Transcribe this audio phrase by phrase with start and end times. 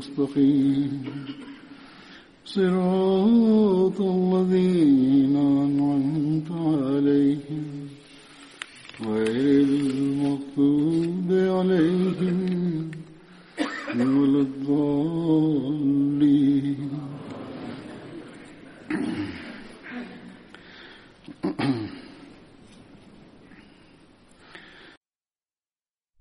[0.00, 1.04] المستقيم
[2.44, 7.64] صراط الذين أنعمت عليهم
[9.06, 12.38] غير المغضوب عليهم
[13.96, 15.66] ولا الضالين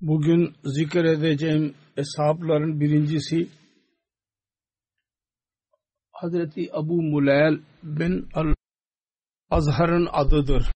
[0.02, 3.48] Bugün zikredeceğim eshapların birincisi
[6.21, 8.55] Hazreti Abu Muleyl bin Al
[9.51, 10.73] Azhar'ın adıdır.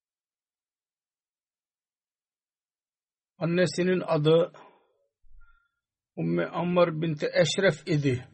[3.39, 4.53] Annesinin adı
[6.17, 8.29] Umme Amr binti Eşref idi.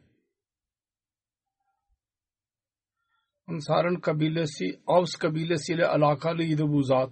[3.47, 7.10] Ansar'ın kabilesi Avs kabilesiyle alakalıydı bu zat.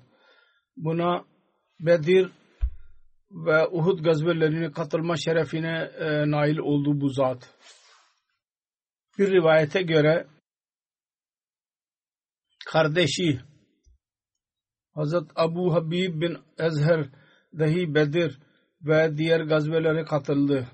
[0.76, 1.24] Buna
[1.80, 2.32] Bedir
[3.30, 7.54] ve Uhud gazvelerine katılma şerefine e, nail oldu bu zat.
[9.18, 10.26] Bir rivayete göre
[12.66, 13.40] kardeşi
[14.94, 17.08] Hazret Abu Habib bin Ezher
[17.58, 18.38] dahi Bedir
[18.82, 20.68] ve diğer gazvelere katıldı.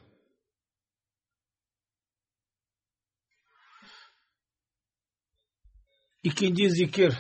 [6.23, 7.15] İkinci zikir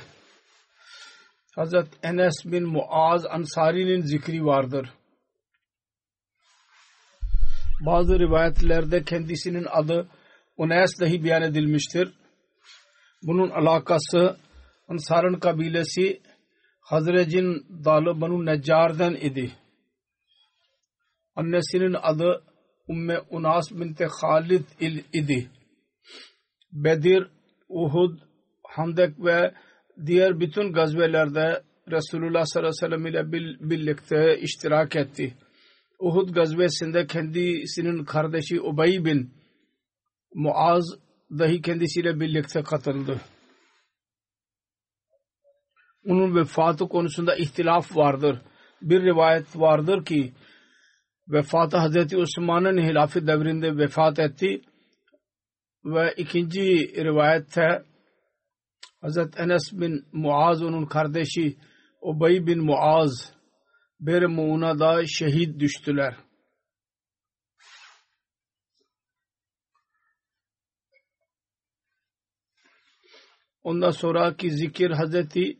[1.54, 4.90] Hazret Enes bin Muaz Ansari'nin zikri vardır.
[7.80, 10.08] Bazı rivayetlerde kendisinin adı
[10.56, 12.14] Unes dahi beyan edilmiştir.
[13.22, 14.36] Bunun alakası
[14.88, 16.20] Ansar'ın kabilesi
[16.80, 19.52] Hazrec'in dalı Banu Neccar'dan idi.
[21.36, 22.44] Annesinin adı
[22.88, 24.64] Umme Unas binti Khalid
[25.12, 25.50] idi.
[26.72, 27.28] Bedir,
[27.68, 28.18] Uhud,
[28.62, 29.54] Handek ve
[30.06, 33.32] diğer bütün gazvelerde Resulullah sallallahu aleyhi ve sellem ile
[33.70, 35.34] birlikte iştirak etti.
[35.98, 39.43] Uhud gazvesinde kendisinin kardeşi Ubey bin
[40.34, 40.84] Muaz
[41.38, 43.20] dahi kendisiyle birlikte katıldı.
[46.04, 48.42] Onun vefatı konusunda ihtilaf vardır.
[48.82, 50.32] Bir rivayet vardır ki
[51.28, 54.60] vefatı Hazreti Osman'ın hilafı devrinde vefat etti
[55.84, 56.62] ve ikinci
[57.04, 57.84] rivayette
[59.00, 61.56] Hazreti Enes bin Muaz onun kardeşi
[62.02, 63.32] Ubey bin Muaz
[64.00, 66.16] bir Muğna'da şehit düştüler.
[73.64, 75.58] Ondan sonraki zikir Hazreti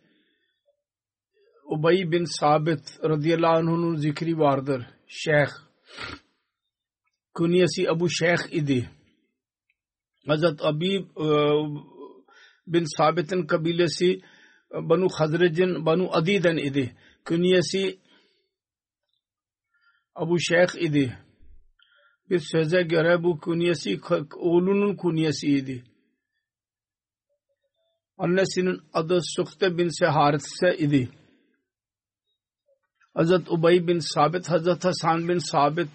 [1.65, 4.87] Ubey bin Sabit radıyallahu anh'un zikri vardır.
[5.07, 5.49] Şeyh.
[7.35, 8.91] Kunyesi Abu Şeyh idi.
[10.27, 11.07] Hazret Abi
[12.67, 14.21] bin Sabit'in kabilesi
[14.71, 16.97] Banu Hazrec'in Banu Adi'den idi.
[17.25, 17.99] Kunyesi
[20.15, 21.19] Abu Şeyh idi.
[22.31, 24.01] Bir söze göre bu kunyesi
[24.37, 25.94] oğlunun kunyesiydi.
[28.19, 31.09] Annesinin adı Sukte bin Seharitse idi.
[33.15, 35.89] Hazret Ubey bin Sabit, Hazret Hasan bin Sabit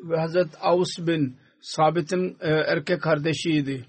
[0.00, 3.86] ve Hazret Avs bin Sabit'in e, erkek kardeşiydi.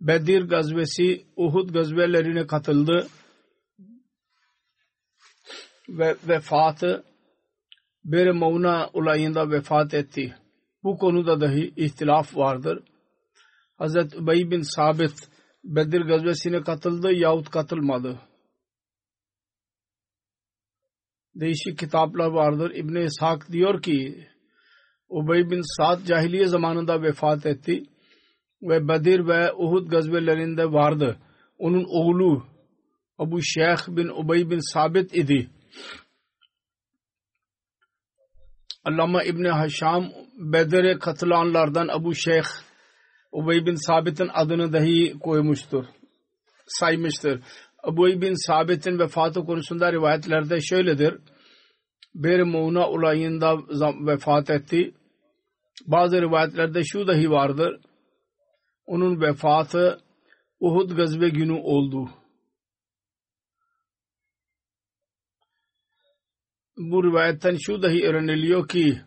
[0.00, 3.08] Bedir gazvesi, Uhud gazvelerine katıldı.
[5.88, 7.04] ve vefatı
[8.04, 10.36] bir Mauna olayında vefat etti.
[10.82, 12.82] Bu konuda dahi ihtilaf vardır.
[13.78, 15.31] Hazreti Ubey bin Sabit
[15.64, 18.20] Bedir gazvesine katıldı yahut katılmadı.
[21.34, 22.70] Değişik kitaplar vardır.
[22.74, 24.26] İbn-i İshak diyor ki
[25.08, 27.82] Ubey bin Sa'd cahiliye zamanında vefat etti
[28.62, 31.18] ve Bedir ve Uhud gazvelerinde vardı.
[31.58, 32.46] Onun oğlu
[33.18, 35.50] Abu Şeyh bin Ubey bin Sabit idi.
[38.84, 42.44] Allama İbni Haşam Bedir'e katılanlardan Abu Şeyh
[43.32, 45.84] Ubey bin Sabit'in adını dahi koymuştur.
[46.66, 47.40] Saymıştır.
[47.86, 51.18] Ubey bin Sabit'in vefatı konusunda rivayetlerde şöyledir.
[52.14, 53.58] Bir Muğna olayında
[54.06, 54.94] vefat etti.
[55.86, 57.80] Bazı rivayetlerde şu dahi vardır.
[58.86, 60.00] Onun vefatı
[60.60, 62.10] Uhud gazve günü oldu.
[66.76, 69.00] Bu rivayetten şu dahi öğreniliyor ki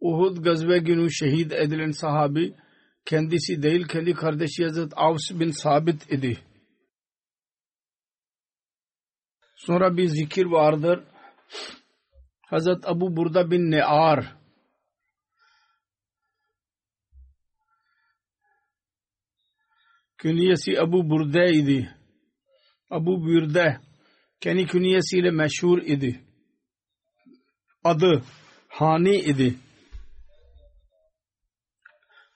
[0.00, 2.54] Uhud gazve günü şehit edilen sahabi
[3.04, 6.38] kendisi değil kendi kardeşi Hazret Avs bin Sabit idi.
[9.56, 11.04] Sonra bir zikir vardır.
[12.46, 14.36] Hazret Abu Burda bin Ne'ar
[20.18, 21.96] künyesi Abu Burde idi.
[22.90, 23.80] Abu Burde
[24.40, 26.20] kendi künyesiyle meşhur idi.
[27.84, 28.22] Adı
[28.68, 29.54] Hani idi.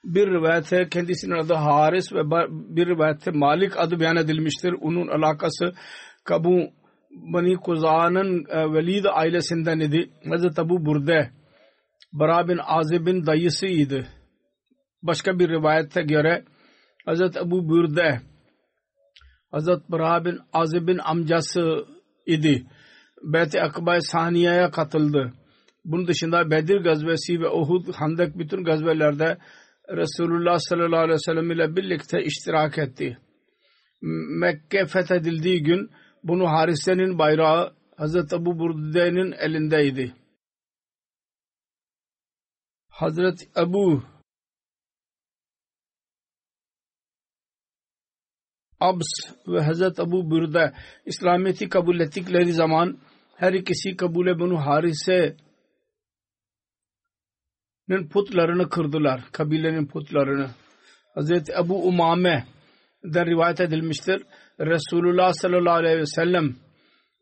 [0.05, 4.73] Bir rivayette kendisinin adı Haris ve bir rivayette Malik adı beyan edilmiştir.
[4.81, 5.73] Onun alakası
[6.23, 6.69] Kabu
[7.11, 10.09] Bani Kuza'nın e, Velid ailesinden idi.
[10.29, 11.31] Hazreti Abu Burde
[12.13, 14.07] Bara bin Azib'in dayısıydı.
[15.03, 16.43] Başka bir rivayette göre
[17.05, 18.21] Hazreti Abu Burde
[19.51, 21.85] Hazreti Bara bin Azib'in amcası
[22.25, 22.65] idi.
[23.23, 25.33] Beyt-i Akba Saniye'ye katıldı.
[25.85, 29.37] Bunun dışında Bedir gazvesi ve Uhud, Handek bütün gazvelerde
[29.89, 33.17] Resulullah sallallahu aleyhi ve sellem ile birlikte iştirak etti.
[34.41, 35.91] Mekke fethedildiği gün
[36.23, 40.13] bunu Harise'nin bayrağı Hazreti Abu Burde'nin elindeydi.
[42.89, 44.03] Hazreti Abu
[48.79, 49.07] Abs
[49.47, 50.73] ve Hazreti Abu Burda
[51.05, 52.97] İslamiyet'i kabul ettikleri zaman
[53.35, 55.44] her ikisi kabule bunu Harise'nin
[58.09, 59.21] putlarını kırdılar.
[59.31, 60.49] Kabilenin putlarını.
[61.15, 62.45] Hazreti Abu Umame
[63.03, 64.23] de rivayet edilmiştir.
[64.59, 66.55] Resulullah sallallahu aleyhi ve sellem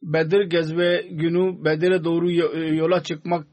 [0.04, 2.32] Bedir gezve günü Bedir'e doğru
[2.76, 3.48] yola çıkmak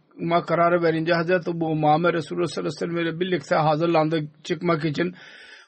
[0.46, 5.14] kararı verince Hazreti Ebu Umame Resulullah sallallahu aleyhi ve sellem ile birlikte hazırlandı çıkmak için.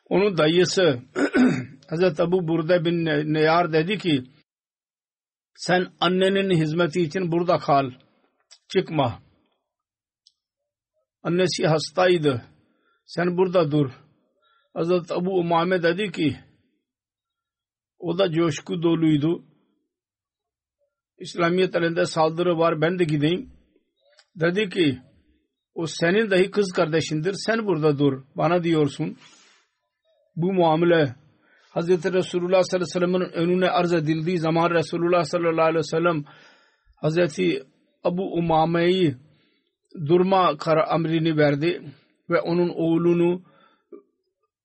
[0.08, 0.98] Onun dayısı
[1.90, 3.04] Hazreti Ebu Burde bin
[3.34, 4.22] Neyar dedi ki
[5.54, 7.90] sen annenin hizmeti için burada kal.
[8.68, 9.18] Çıkma.
[11.22, 12.42] Annesi hastaydı.
[13.04, 13.90] Sen burada dur.
[14.74, 16.36] Hazreti Ebu Umame dedi ki
[17.98, 19.44] o da coşku doluydu.
[21.18, 23.52] İslamiyet elinde saldırı var ben de gideyim.
[24.36, 24.98] Dedi ki
[25.74, 29.16] o senin dahi kız kardeşindir sen burada dur bana diyorsun.
[30.36, 31.14] Bu muamele
[31.70, 36.24] Hazreti Resulullah sallallahu aleyhi ve sellem'in önüne arz edildiği zaman Resulullah sallallahu aleyhi ve sellem
[36.96, 37.62] Hazreti
[38.04, 39.16] Abu Umame'yi
[40.06, 41.82] durma kara emrini verdi
[42.30, 43.42] ve onun oğlunu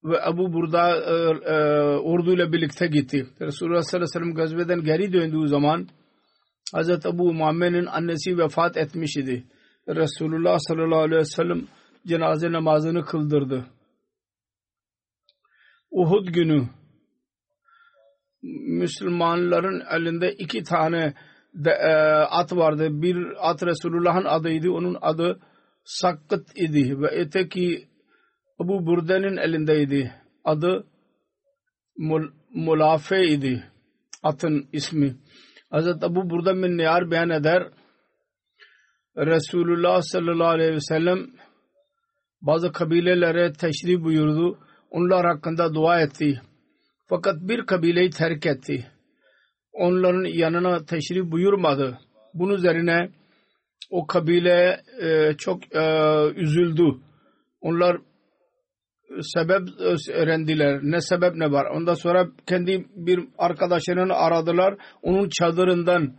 [0.03, 1.13] ve Abu Burda e,
[1.53, 1.55] e,
[1.97, 3.27] ordu ile birlikte gitti.
[3.41, 5.87] Resulullah sallallahu aleyhi ve sellem geri döndüğü zaman
[6.73, 9.43] Hazreti Abu Muhammed'in annesi vefat etmiş idi.
[9.87, 11.67] Resulullah sallallahu aleyhi ve sellem
[12.07, 13.65] cenaze namazını kıldırdı.
[15.91, 16.67] Uhud günü
[18.67, 21.13] Müslümanların elinde iki tane
[21.65, 21.91] de, e,
[22.29, 22.87] at vardı.
[22.91, 24.71] Bir at Resulullah'ın adıydı.
[24.71, 25.39] Onun adı
[25.83, 27.87] Sakkıt idi ve öteki
[28.59, 30.13] Abu Burde'nin elindeydi.
[30.43, 30.87] Adı
[31.97, 33.63] Mul Mulafe idi.
[34.23, 35.15] Atın ismi.
[35.69, 37.69] Hazreti Abu Burda bin Niyar beyan eder.
[39.17, 41.27] Resulullah sallallahu aleyhi ve sellem
[42.41, 44.59] bazı kabilelere teşrif buyurdu.
[44.89, 46.41] Onlar hakkında dua etti.
[47.09, 48.91] Fakat bir kabileyi terk etti.
[49.77, 51.97] Onların yanına teşrif buyurmadı.
[52.33, 53.09] Bunun üzerine
[53.89, 55.83] o kabile e, çok e,
[56.35, 56.83] üzüldü.
[57.61, 57.97] Onlar
[59.21, 59.61] sebep
[60.13, 60.79] öğrendiler.
[60.83, 61.65] Ne sebep ne var.
[61.65, 64.75] Ondan sonra kendi bir arkadaşını aradılar.
[65.01, 66.13] Onun çadırından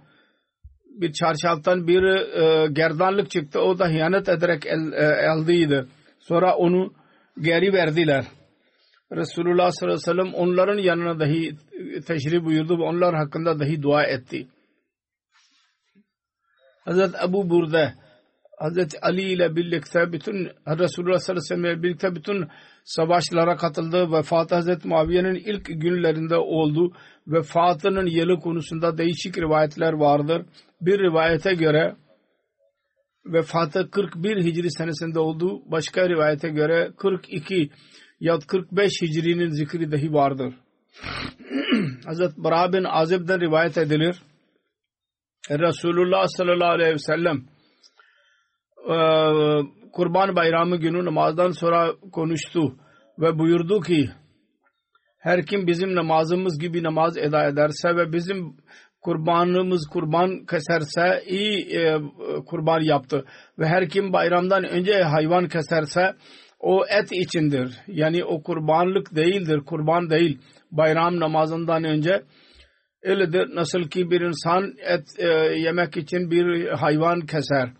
[1.00, 3.60] bir çarşaftan bir e, gerdanlık çıktı.
[3.60, 5.88] O da hıyanet ederek el, e, aldıydı.
[6.18, 6.92] Sonra onu
[7.40, 8.24] geri verdiler.
[9.12, 11.56] Resulullah sallallahu aleyhi ve sellem onların yanına dahi
[12.06, 14.48] teşrif buyurdu ve onlar hakkında dahi dua etti.
[16.84, 17.94] Hazreti Ebu Burde
[18.58, 20.34] Hazreti Ali ile birlikte bütün
[20.66, 22.48] Resulullah sallallahu aleyhi ve sellem ile birlikte bütün
[22.84, 24.12] savaşlara katıldı.
[24.12, 26.92] Vefatı Hazreti Muaviye'nin ilk günlerinde oldu.
[27.26, 30.46] Vefatının yılı konusunda değişik rivayetler vardır.
[30.80, 31.96] Bir rivayete göre
[33.26, 35.62] vefatı 41 Hicri senesinde oldu.
[35.66, 37.70] Başka rivayete göre 42
[38.20, 40.54] ya 45 Hicri'nin zikri dahi vardır.
[42.06, 44.16] Hazreti Bara bin Azib'den rivayet edilir.
[45.50, 47.36] Resulullah sallallahu aleyhi ve sellem
[48.88, 48.96] e,
[49.92, 52.76] Kurban Bayramı günü namazdan sonra konuştu
[53.18, 54.10] ve buyurdu ki
[55.18, 58.56] her kim bizim namazımız gibi namaz eda ederse ve bizim
[59.00, 61.98] kurbanımız kurban keserse iyi e,
[62.46, 63.24] kurban yaptı
[63.58, 66.14] ve her kim bayramdan önce hayvan keserse
[66.60, 67.80] o et içindir.
[67.86, 70.38] Yani o kurbanlık değildir, kurban değil.
[70.70, 72.22] Bayram namazından önce
[73.02, 73.54] öyledir.
[73.54, 77.70] Nasıl ki bir insan et e, yemek için bir hayvan keser.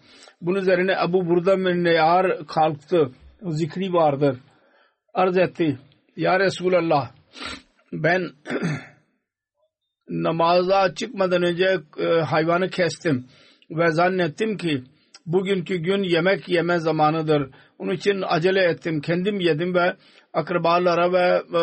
[0.41, 3.11] Bunun üzerine Abu Burda Minneyar kalktı.
[3.43, 4.37] Zikri vardır.
[5.15, 5.79] Arz etti.
[6.17, 7.11] Ya Resulallah
[7.93, 8.31] ben
[10.09, 13.27] namaza çıkmadan önce e, hayvanı kestim
[13.71, 14.83] ve zannettim ki
[15.33, 17.51] bugünkü gün yemek yeme zamanıdır.
[17.79, 19.01] Onun için acele ettim.
[19.01, 19.97] Kendim yedim ve
[20.33, 21.63] akrabalara ve e,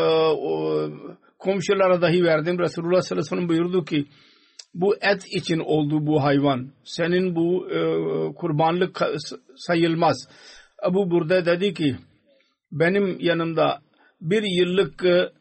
[1.39, 2.59] komşulara dahi verdim.
[2.59, 4.05] Resulullah sallallahu aleyhi ve sellem buyurdu ki
[4.73, 6.71] bu et için oldu bu hayvan.
[6.83, 7.79] Senin bu e,
[8.33, 9.01] kurbanlık
[9.55, 10.27] sayılmaz.
[10.83, 11.95] Abu Burda dedi ki
[12.71, 13.79] benim yanımda
[14.21, 15.31] bir yıllık e,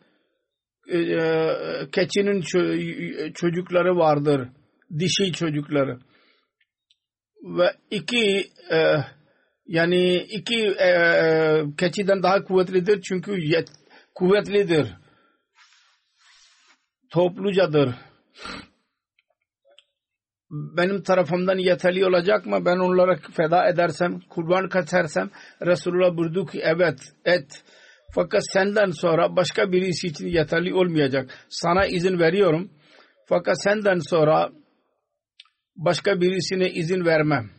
[0.89, 1.29] e,
[1.93, 2.41] keçinin
[3.35, 4.49] çocukları vardır.
[4.99, 5.99] Dişi çocukları.
[7.45, 8.97] Ve iki e,
[9.67, 10.91] yani iki e,
[11.79, 13.69] keçiden daha kuvvetlidir çünkü yet,
[14.15, 14.95] kuvvetlidir.
[17.11, 17.95] Toplucadır
[20.51, 22.65] benim tarafımdan yeterli olacak mı?
[22.65, 25.31] Ben onlara feda edersem, kurban kesersem
[25.67, 27.65] Resulullah buyurdu ki evet et.
[28.15, 31.31] Fakat senden sonra başka birisi için yeterli olmayacak.
[31.49, 32.71] Sana izin veriyorum.
[33.27, 34.51] Fakat senden sonra
[35.77, 37.51] başka birisine izin vermem.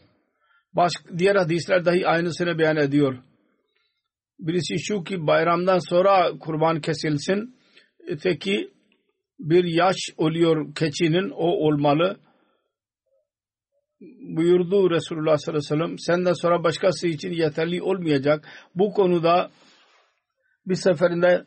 [0.73, 3.17] Başka, diğer hadisler dahi aynısını beyan ediyor.
[4.39, 7.55] Birisi şu ki bayramdan sonra kurban kesilsin.
[8.07, 8.69] Öteki
[9.39, 12.17] bir yaş oluyor keçinin o olmalı
[14.19, 18.47] buyurdu Resulullah sallallahu aleyhi ve sellem senden sonra başkası için yeterli olmayacak.
[18.75, 19.49] Bu konuda
[20.65, 21.45] bir seferinde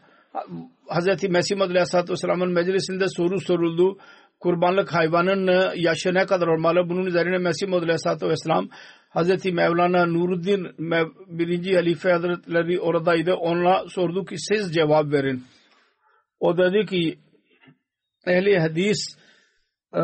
[0.88, 1.28] Hz.
[1.30, 3.98] Mesih Aleyhisselatü Vesselam'ın meclisinde soru soruldu.
[4.40, 6.88] Kurbanlık hayvanın yaşı ne kadar olmalı?
[6.88, 8.68] Bunun üzerine Mesih Aleyhisselatü Vesselam
[9.14, 9.45] Hz.
[9.45, 10.68] Mevlana Nuruddin
[11.38, 13.35] birinci halife hazretleri oradaydı.
[13.35, 15.45] Ona sordu ki siz cevap verin.
[16.40, 17.18] O dedi ki
[18.26, 18.99] ehli hadis
[19.95, 20.02] e,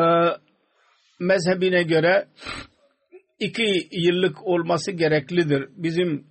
[1.21, 2.29] mezhebine göre
[3.41, 5.69] iki yıllık olması gereklidir.
[5.76, 6.26] Bizim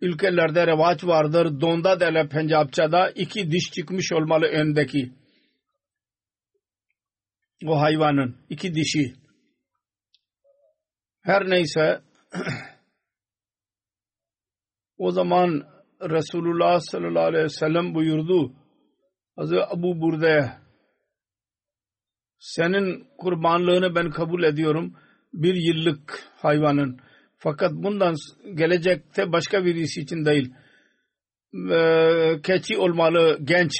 [0.00, 1.60] ülkelerde revaç vardır.
[1.60, 5.12] Donda dele Pencapça'da iki diş çıkmış olmalı öndeki.
[7.64, 9.14] O hayvanın iki dişi.
[11.22, 12.00] Her neyse
[14.98, 18.52] o zaman Resulullah sallallahu aleyhi ve sellem buyurdu.
[19.36, 20.50] Hazreti Abu Burde'ye
[22.38, 24.96] senin kurbanlığını ben kabul ediyorum
[25.32, 27.00] bir yıllık hayvanın.
[27.38, 28.14] Fakat bundan
[28.54, 30.54] gelecekte başka birisi için değil.
[32.42, 33.72] Keçi olmalı genç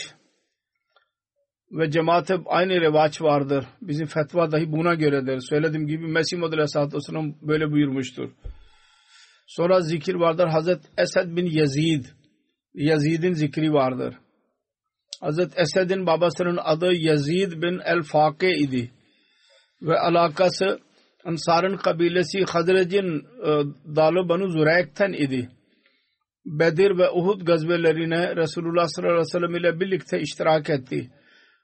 [1.73, 3.65] ve cemaate aynı revaç vardır.
[3.83, 5.41] Bizim fetva dahi buna göredir.
[5.41, 8.31] Söylediğim gibi Mesih Muhammed Aleyhisselatü Vesselam böyle buyurmuştur.
[9.47, 10.47] Sonra zikir vardır.
[10.47, 12.05] Hazret Esed bin Yazid.
[12.75, 14.15] Yazid'in zikri vardır.
[15.21, 18.91] Hazret Esed'in babasının adı Yazid bin el-Fake idi.
[19.83, 20.79] Ve alakası
[21.25, 23.49] Ansar'ın kabilesi Hazrec'in e,
[23.97, 25.49] dalı Banu Zureyk'ten idi.
[26.47, 31.11] Bedir ve Uhud gazvelerine Resulullah sallallahu aleyhi ve sellem ile birlikte iştirak etti.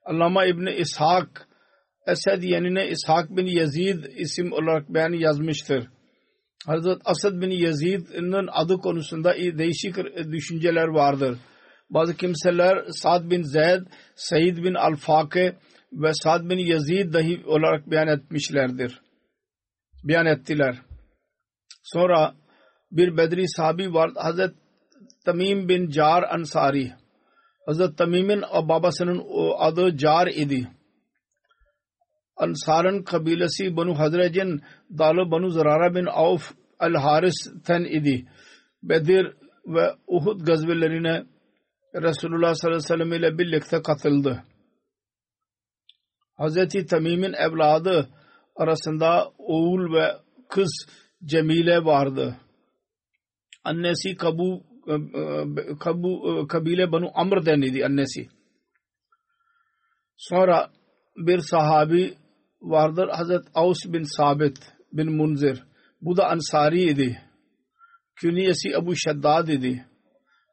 [0.05, 1.49] Allama İbni İshak
[2.07, 5.89] Esed yenine İshak bin Yazid isim olarak beyan yazmıştır.
[6.67, 9.97] Hazret Asad bin Yazid'in adı konusunda değişik
[10.33, 11.39] düşünceler vardır.
[11.91, 13.83] Bazı kimseler Sa'd bin Zeyd,
[14.15, 15.57] Said bin Al-Fake
[15.93, 19.01] ve Sa'd bin Yazid dahi olarak beyan etmişlerdir.
[20.05, 20.77] Beyan ettiler.
[21.83, 22.35] Sonra
[22.91, 24.11] bir Bedri sahabi var.
[24.17, 24.55] Hazret
[25.25, 26.93] Tamim bin Car Ansari.
[27.66, 29.23] Hazret Tamim'in babasının
[29.59, 30.69] adı Car idi.
[32.37, 34.62] Ansar'ın kabilesi Banu Hazrec'in
[34.99, 38.28] dalı Banu Zarara bin Avf el-Haris'ten idi.
[38.83, 41.25] Bedir ve Uhud gazvelerine
[41.95, 44.45] Resulullah sallallahu aleyhi ve sellem ile birlikte katıldı.
[46.35, 48.09] Hazreti Tamim'in evladı
[48.57, 50.12] arasında oğul ve
[50.49, 50.87] kız
[51.25, 52.37] Cemile vardı.
[53.64, 54.62] Annesi Kabu,
[55.81, 58.29] Kabu kabile Banu Amr deniydi annesi.
[60.17, 60.71] Sonra
[61.17, 62.15] bir sahabi
[62.61, 64.59] vardır Hazret Aus bin Sabit
[64.93, 65.65] bin Munzir.
[66.01, 67.23] Bu da Ansari idi.
[68.17, 69.87] Künyesi Ebu Şeddad idi.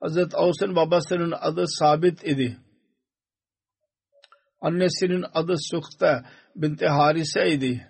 [0.01, 2.57] Hazret Aus'un babasının adı Sabit idi.
[4.61, 7.87] Annesinin adı Sukta binti Harise idi.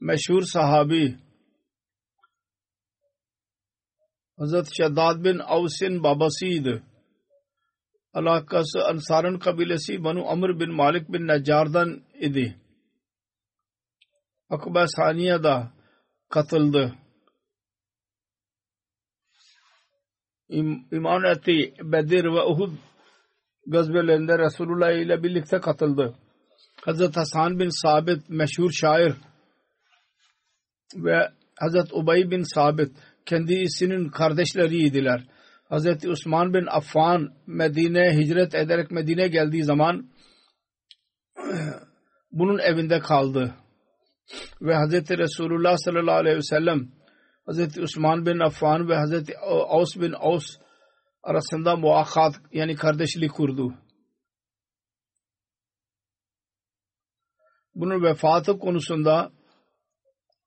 [0.00, 1.18] Meşhur sahabi
[4.38, 6.82] Hazret Şeddad bin Avs'in babasıydı.
[8.12, 12.56] Alakası Ansar'ın kabilesi Banu Amr bin Malik bin Neccar'dan idi.
[14.50, 15.72] Akba Saniye'da
[16.28, 16.94] katıldı.
[20.48, 21.74] İm, iman etti.
[21.82, 22.72] Bedir ve Uhud
[23.66, 26.14] gazvelerinde Resulullah ile birlikte katıldı.
[26.84, 29.14] Hazret Hasan bin Sabit meşhur şair
[30.96, 31.28] ve
[31.60, 32.92] Hazret Ubay bin Sabit
[33.26, 35.24] kendisinin kardeşleriydiler.
[35.68, 40.10] Hazreti Osman bin Affan Medine hicret ederek Medine geldiği zaman
[42.32, 43.54] bunun evinde kaldı.
[44.62, 46.92] Ve Hazreti Resulullah sallallahu aleyhi ve sellem
[47.46, 50.56] Hazreti Osman bin Affan ve Hazreti Aus bin Aus
[51.22, 53.74] arasında muakkat yani kardeşlik kurdu.
[57.74, 59.32] Bunun vefatı konusunda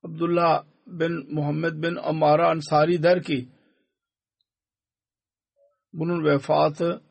[0.02, 3.48] Abdullah bin Muhammed bin Amara Ansari der ki
[5.92, 7.02] bunun vefatı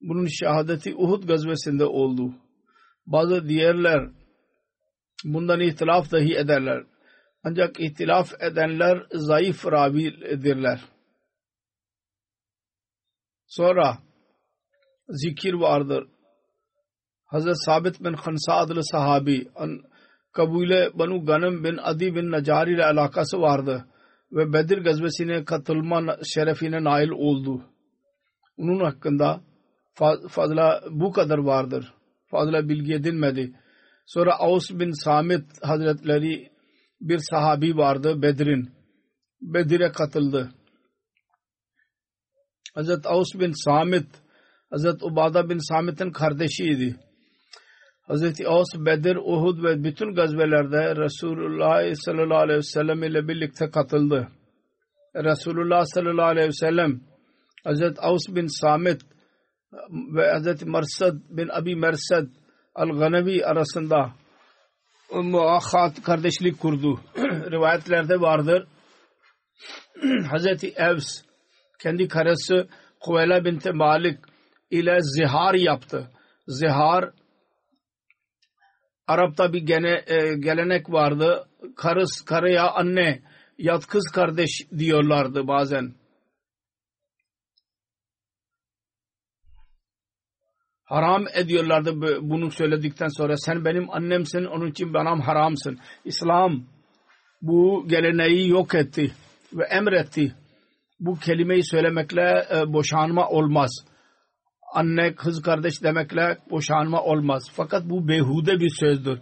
[0.00, 2.34] bunun şehadeti Uhud gazvesinde oldu.
[3.06, 4.10] Bazı diğerler
[5.24, 6.84] bundan ihtilaf dahi ederler.
[7.44, 10.80] Ancak ihtilaf edenler zayıf ravidirler.
[13.46, 13.98] Sonra
[15.08, 16.08] zikir vardır.
[17.24, 19.48] Hazret Sabit bin Khansa adlı sahabi
[20.36, 23.84] kabile Banu Ganem bin Adi bin Nacar ile alakası vardı
[24.32, 27.64] ve Bedir gazvesine katılma şerefine nail oldu.
[28.58, 29.40] Onun hakkında
[30.28, 31.94] fazla bu kadar vardır.
[32.26, 33.52] Fazla bilgi edilmedi.
[34.06, 36.50] Sonra Aus bin Samit Hazretleri
[37.00, 38.70] bir sahabi vardı Bedir'in.
[39.40, 40.50] Bedir'e katıldı.
[42.74, 44.06] Hazret Aus bin Samit
[44.70, 46.96] Hazret Ubada bin Samit'in kardeşiydi.
[48.06, 54.28] Hazreti Aus, Bedir, Uhud ve bütün gazvelerde Resulullah sallallahu aleyhi ve sellem ile birlikte katıldı.
[55.16, 57.00] Resulullah sallallahu aleyhi ve sellem
[57.64, 59.02] Hazreti Aus bin Samit
[59.90, 62.26] ve Hazreti Mersad bin Abi Mersad
[62.74, 64.12] Al-Ganevi arasında
[65.12, 67.00] muakhat kardeşlik kurdu.
[67.50, 68.66] Rivayetlerde vardır.
[70.30, 71.22] Hazreti Evs
[71.82, 72.68] kendi karısı
[73.00, 74.18] Kuveyla binti Malik
[74.70, 76.10] ile zihar yaptı.
[76.46, 77.10] Zihar
[79.06, 81.48] Arap'ta bir gene, e, gelenek vardı.
[81.76, 83.22] Karıs, karıya anne,
[83.58, 85.94] yat kız kardeş diyorlardı bazen.
[90.84, 93.36] Haram ediyorlardı bunu söyledikten sonra.
[93.36, 95.78] Sen benim annemsin, onun için bana haramsın.
[96.04, 96.64] İslam
[97.42, 99.12] bu geleneği yok etti
[99.52, 100.34] ve emretti.
[101.00, 103.70] Bu kelimeyi söylemekle e, boşanma olmaz
[104.76, 107.50] anne kız kardeş demekle boşanma olmaz.
[107.52, 109.18] Fakat bu behude bir sözdür.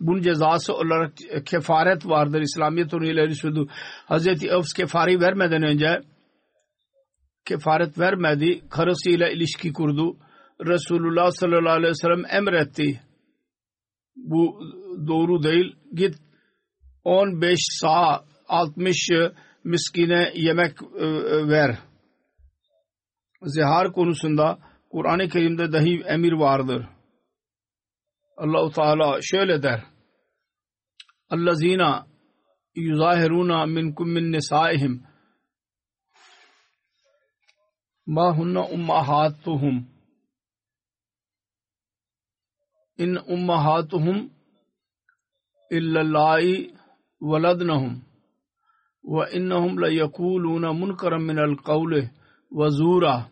[0.00, 1.12] Bunun cezası olarak
[1.46, 2.40] kefaret vardır.
[2.40, 3.66] İslamiyet onu ileri sürdü.
[4.06, 6.00] Hazreti Öfs kefari vermeden önce
[7.44, 8.60] kefaret vermedi.
[8.70, 10.16] Karısıyla ilişki kurdu.
[10.66, 13.00] Resulullah sallallahu aleyhi ve sellem emretti.
[14.16, 14.60] Bu
[15.06, 15.76] doğru değil.
[15.94, 16.14] Git
[17.04, 19.08] 15 sağ 60
[19.64, 21.78] miskine yemek e, e, ver.
[23.42, 24.58] Zihar konusunda
[24.90, 26.86] Kur'an-ı Kerim'de dahi emir vardır.
[28.36, 29.82] Allah-u Teala şöyle der.
[31.30, 32.06] Allazina
[32.74, 35.06] yuzahiruna minkum min nisaihim
[38.06, 39.86] ma hunna ummahatuhum
[42.98, 44.30] in ummahatuhum
[45.70, 46.74] illallai
[47.20, 48.04] waladnahum
[49.04, 52.10] ve innahum la yakuluna munkaran min al-qawli
[52.50, 53.30] ve zura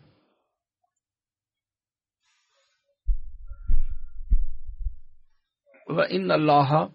[5.89, 6.89] وإن الله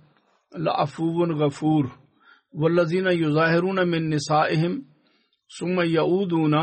[0.57, 1.99] لعفو غفور.
[2.55, 4.85] والذين يظاهرون من نسائهم
[5.59, 6.55] ثم يعودون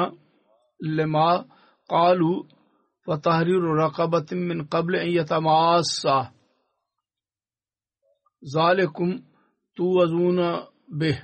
[0.81, 1.45] لما
[1.89, 2.43] قالوا
[3.07, 6.31] فتحرير رقبة من قبل أن يتماسا.
[8.57, 9.21] ذلكم
[9.75, 10.39] توزون
[10.89, 11.23] به.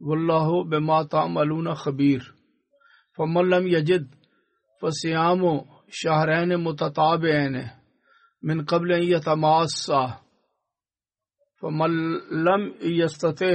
[0.00, 2.34] والله بما تعملون خبير.
[3.12, 4.14] فمن لم يجد
[4.80, 7.81] فصيام شهرين متتابعين.
[8.43, 10.27] من قبل أن يتماسا
[11.61, 11.91] فَمَنْ
[12.47, 13.53] لَمْ يَسْتَطِعْ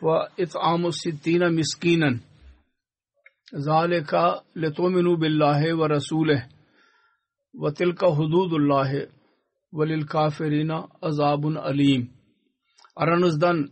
[0.00, 2.10] فَإِطْعَامُ السِّتِّينَ مِسْكِينًا
[3.70, 4.12] ذَلِكَ
[4.62, 6.40] لِتُؤْمِنُوا بِاللَّهِ وَرَسُولِهِ
[7.62, 8.90] وَتِلْكَ حُدُودُ اللّٰهِ
[9.76, 10.70] وَلِلْكَافِرِينَ
[11.02, 12.02] عَذَابٌ أَلِيمٌ
[12.96, 13.68] Aranızdan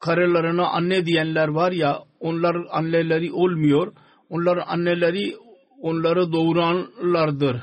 [0.00, 3.92] karılarına anne diyenler var ya onlar anneleri olmuyor.
[4.28, 5.36] Onlar anneleri
[5.80, 7.62] onları doğuranlardır.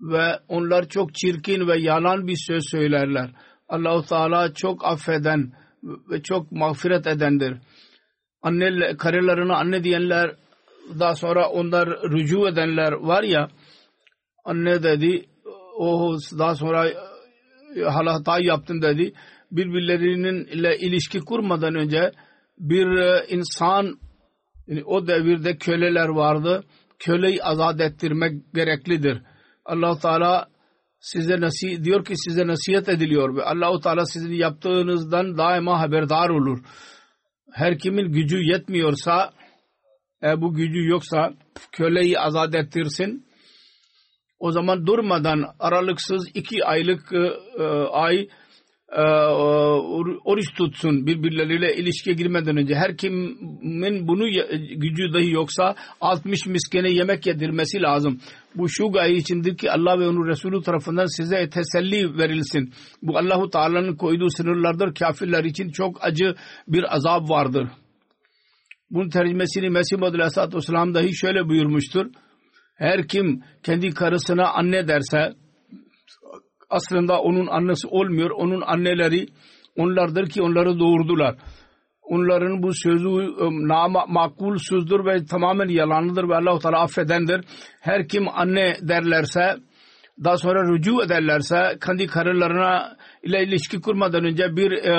[0.00, 3.30] Ve onlar çok çirkin ve yalan bir söz söylerler.
[3.68, 5.52] Allahu Teala çok affeden
[6.10, 7.58] ve çok mağfiret edendir.
[8.42, 10.36] Anne karılarına anne diyenler
[11.00, 13.48] daha sonra onlar rücu edenler var ya
[14.44, 15.26] anne dedi
[15.78, 16.86] o daha sonra
[17.86, 19.12] hata yaptın dedi
[19.56, 22.12] birbirlerinin ile ilişki kurmadan önce
[22.58, 23.98] bir e, insan
[24.66, 26.64] yani o devirde köleler vardı.
[26.98, 29.22] Köleyi azat ettirmek gereklidir.
[29.64, 30.48] Allah Teala
[30.98, 36.58] size nasi diyor ki size nasihat ediliyor ve Allahu Teala sizin yaptığınızdan daima haberdar olur.
[37.52, 39.32] Her kimin gücü yetmiyorsa
[40.22, 41.32] e, bu gücü yoksa
[41.72, 43.26] köleyi azat ettirsin.
[44.38, 47.18] O zaman durmadan aralıksız iki aylık e,
[47.58, 48.28] e ay
[50.24, 52.74] oruç tutsun birbirleriyle ilişkiye girmeden önce.
[52.74, 54.24] Her kimin bunu
[54.76, 58.20] gücü dahi yoksa 60 miskene yemek yedirmesi lazım.
[58.54, 62.72] Bu şu gaye içindir ki Allah ve onun Resulü tarafından size teselli verilsin.
[63.02, 64.94] Bu Allahu Teala'nın koyduğu sınırlardır.
[64.94, 66.34] Kafirler için çok acı
[66.68, 67.68] bir azap vardır.
[68.90, 72.06] Bunun tercümesini Mesih Muhammed Aleyhisselatü Vesselam dahi şöyle buyurmuştur.
[72.74, 75.34] Her kim kendi karısına anne derse
[76.70, 78.30] aslında onun annesi olmuyor.
[78.30, 79.26] Onun anneleri
[79.76, 81.36] onlardır ki onları doğurdular.
[82.02, 87.44] Onların bu sözü ıı, nama, makul sözdür ve tamamen yalanıdır ve Allah-u Teala affedendir.
[87.80, 89.56] Her kim anne derlerse
[90.24, 94.94] daha sonra rücu ederlerse kendi karılarına ile ilişki kurmadan önce bir e,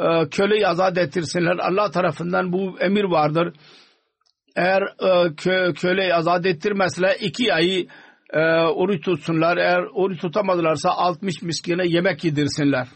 [0.00, 1.56] e, köleyi azat ettirsinler.
[1.58, 3.52] Allah tarafından bu emir vardır.
[4.56, 7.86] Eğer e, kö, köleyi azat ettirmezler iki ayı
[8.34, 9.56] e, oruç tutsunlar.
[9.56, 12.88] Eğer oruç tutamadılarsa 60 miskine yemek yedirsinler.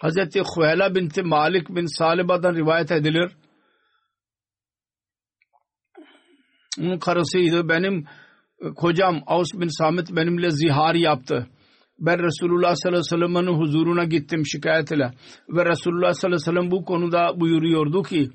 [0.00, 3.32] Hazreti Huyela binti Malik bin Saliba'dan rivayet edilir.
[6.80, 7.68] Onun karısıydı.
[7.68, 8.04] Benim
[8.60, 11.46] e, kocam Aus bin Samit benimle zihar yaptı.
[11.98, 15.10] Ben Resulullah sallallahu aleyhi ve sellem'in huzuruna gittim şikayet ile.
[15.48, 18.30] Ve Resulullah sallallahu aleyhi ve sellem bu konuda buyuruyordu ki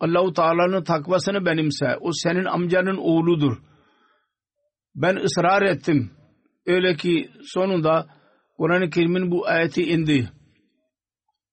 [0.00, 3.71] Allahu Teala'nın takvasını benimse o senin amcanın oğludur
[4.94, 6.10] ben ısrar ettim.
[6.66, 8.06] Öyle ki sonunda
[8.56, 10.28] Kur'an-ı Kerim'in bu ayeti indi.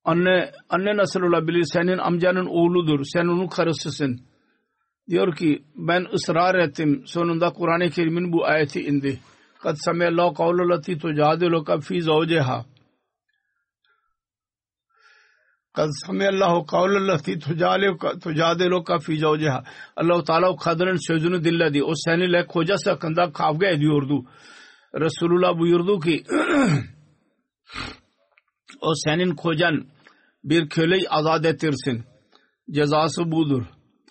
[0.04, 1.64] Anne, anne nasıl olabilir?
[1.64, 3.00] Senin amcanın oğludur.
[3.04, 4.20] Sen onun karısısın.
[5.10, 7.04] Diyor ki ben ısrar ettim.
[7.06, 9.20] Sonunda Kur'an-ı Kerim'in bu ayeti indi.
[9.60, 12.66] Kad samiyallahu kavlu lati tujadiluka fi zawceha.
[15.79, 17.35] قد سمع الله قول التي
[18.27, 19.65] تجادلك في زوجها
[19.97, 21.85] Allah Teala o kadının sözünü dinledi.
[21.85, 24.25] O seninle kocası hakkında kavga ediyordu.
[24.95, 26.25] Resulullah buyurdu ki
[28.81, 29.87] o senin kocan
[30.45, 32.05] bir köleyi azat ettirsin.
[32.71, 33.63] Cezası budur.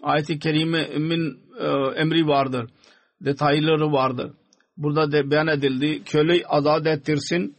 [0.02, 1.67] Ayet-i Kerime'nin e,
[2.02, 2.69] emri vardır.
[3.21, 4.32] Detayları vardır.
[4.78, 6.04] Burada de beyan edildi.
[6.04, 7.56] Köleyi azat ettirsin.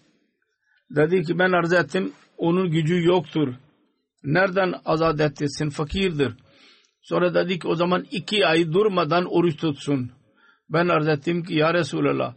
[0.91, 2.13] Dedi ki ben arz ettim.
[2.39, 3.55] Onun gücü yoktur
[4.24, 5.70] Nereden azat ettirsin?
[5.70, 6.34] Fakirdir.
[7.02, 10.12] Sonra dedi ki o zaman iki ay durmadan oruç tutsun.
[10.70, 12.34] Ben arz ettim ki ya Resulallah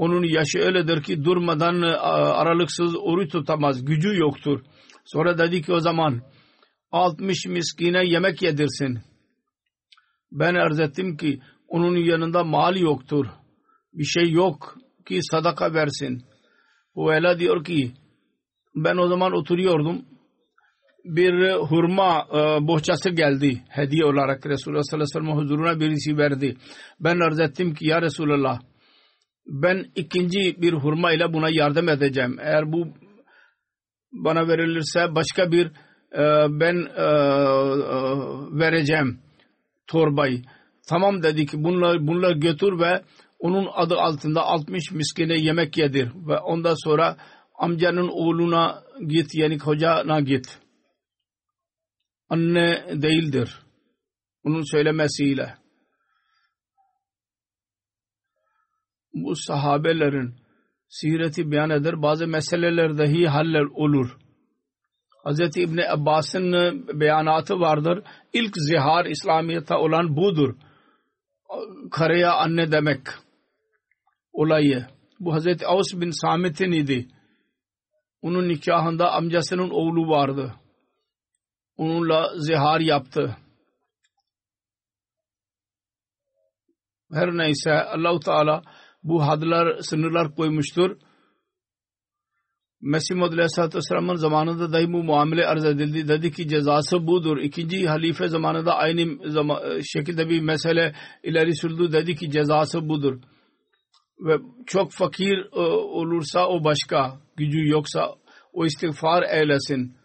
[0.00, 3.84] onun yaşı öyledir ki durmadan e, aralıksız oruç tutamaz.
[3.84, 4.60] Gücü yoktur.
[5.04, 6.22] Sonra dedi ki o zaman
[6.92, 8.98] 60 miskine yemek yedirsin.
[10.32, 13.26] Ben arz ettim ki onun yanında mal yoktur.
[13.92, 16.22] Bir şey yok ki sadaka versin.
[16.94, 17.92] O öyle diyor ki
[18.74, 20.02] ben o zaman oturuyordum
[21.04, 26.56] bir hurma e, bohçası geldi hediye olarak Resulullah sallallahu aleyhi ve sellem huzuruna birisi verdi.
[27.00, 28.60] Ben arz ettim ki ya Resulullah
[29.46, 32.36] ben ikinci bir hurma ile buna yardım edeceğim.
[32.40, 32.88] Eğer bu
[34.12, 35.66] bana verilirse başka bir
[36.12, 37.06] e, ben e,
[38.60, 39.18] vereceğim
[39.86, 40.42] torbayı.
[40.88, 43.02] Tamam dedi ki bunlar, bunlar götür ve
[43.38, 47.16] onun adı altında 60 miskine yemek yedir ve ondan sonra
[47.58, 50.58] amcanın oğluna git yani kocana git
[52.30, 53.62] anne değildir.
[54.44, 55.54] Onun söylemesiyle.
[59.14, 60.34] Bu sahabelerin
[60.88, 62.02] sireti beyan eder.
[62.02, 64.18] Bazı meseleler dahi haller olur.
[65.24, 65.56] Hz.
[65.56, 66.52] İbni Abbas'ın
[67.00, 68.04] beyanatı vardır.
[68.32, 70.56] İlk zihar İslamiyet'e olan budur.
[71.90, 73.00] Karıya anne demek
[74.32, 74.86] olayı.
[75.20, 75.62] Bu Hz.
[75.64, 77.08] Aus bin Samit'in idi.
[78.22, 80.54] onun nikahında amcasının oğlu vardı.
[81.80, 83.36] Onunla zihar yaptı.
[87.12, 88.62] Her neyse Allahu Teala
[89.02, 90.96] bu hadlar, sınırlar koymuştur.
[92.80, 96.08] Mesih Muhammed Aleyhisselatü Vesselam'ın zamanında dahi bu muamele arz edildi.
[96.08, 97.36] Dedi ki cezası budur.
[97.36, 101.92] İkinci halife zamanında aynı zaman, şekilde bir mesele ileri sürdü.
[101.92, 103.20] Dedi ki cezası budur.
[104.18, 105.60] Ve çok fakir e,
[105.98, 107.20] olursa o başka.
[107.36, 108.14] Gücü yoksa
[108.52, 109.96] o istiğfar eylesin.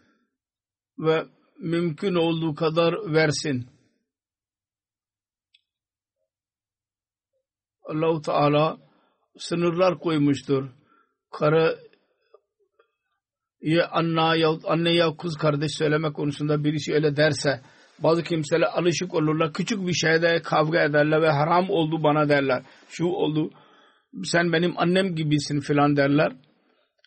[0.98, 3.66] Ve mümkün olduğu kadar versin.
[7.84, 8.78] Allahu Teala
[9.38, 10.68] sınırlar koymuştur.
[11.30, 11.78] Karı
[13.60, 17.60] ya anne ya anne ya kız kardeş söyleme konusunda birisi öyle derse
[17.98, 19.52] bazı kimseler alışık olurlar.
[19.52, 22.62] Küçük bir şeyde kavga ederler ve haram oldu bana derler.
[22.88, 23.50] Şu oldu
[24.24, 26.32] sen benim annem gibisin filan derler.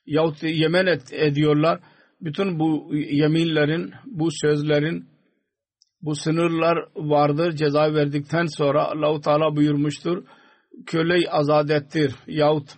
[0.05, 1.79] Yahut yemen et, ediyorlar.
[2.21, 5.09] Bütün bu yeminlerin, bu sözlerin,
[6.01, 7.51] bu sınırlar vardır.
[7.51, 10.23] Ceza verdikten sonra Allahu Teala buyurmuştur.
[10.85, 12.69] Köleyi azat ettir yahut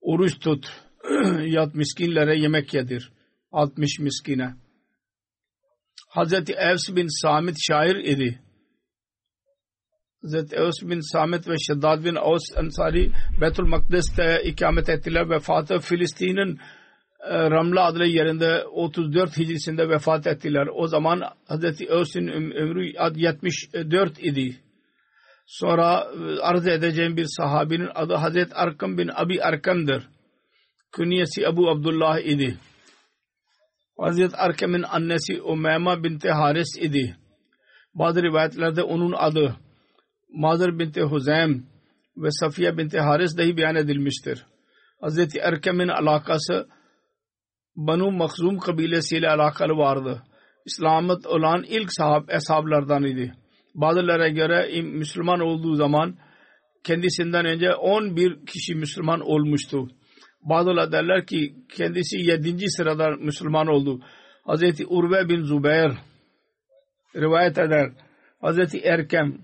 [0.00, 0.66] oruç tut
[1.46, 3.12] yahut miskinlere yemek yedir.
[3.52, 4.54] 60 miskine.
[6.08, 8.40] Hazreti Evs bin Samit şair idi.
[10.22, 15.30] Hazreti Evs bin Samit ve Şeddad bin Aus Ansari Betul Makdis'te ikamet ettiler.
[15.30, 16.60] Vefatı Filistin'in e,
[17.24, 20.68] Ramla adlı yerinde 34 hicrisinde vefat ettiler.
[20.74, 24.56] O zaman Hazreti Evs'in ömrü 74 idi.
[25.46, 30.08] Sonra e, arz edeceğim bir sahabinin adı Hazreti Arkam bin Abi Arkam'dır.
[30.92, 32.58] Künyesi Abu Abdullah idi.
[33.98, 37.16] Hazreti Arkam'ın annesi Umeyma binti Haris idi.
[37.94, 39.56] Bazı rivayetlerde onun adı
[40.28, 41.66] Mazır binti Huzaym
[42.16, 44.46] ve Safiye binti Haris dahi beyan edilmiştir.
[45.00, 46.68] Hazreti Erkem'in alakası
[47.76, 50.22] Banu Makhzum kabilesiyle alakalı vardı.
[50.66, 53.34] İslamet olan ilk sahab, eshablardan idi.
[53.74, 56.16] Bazılara göre Müslüman olduğu zaman
[56.84, 59.88] kendisinden önce 11 kişi Müslüman olmuştu.
[60.42, 62.70] Bazıları derler ki kendisi 7.
[62.70, 64.00] sırada Müslüman oldu.
[64.44, 65.92] Hazreti Urve bin Zubeyr
[67.16, 67.92] rivayet eder.
[68.40, 69.38] Hazreti Erkem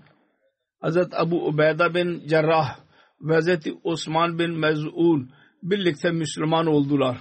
[0.81, 2.77] Hazreti Abu Ubeyda bin Cerrah
[3.21, 5.31] ve Hazreti Osman bin Mez'un
[5.63, 7.17] birlikte Müslüman oldular.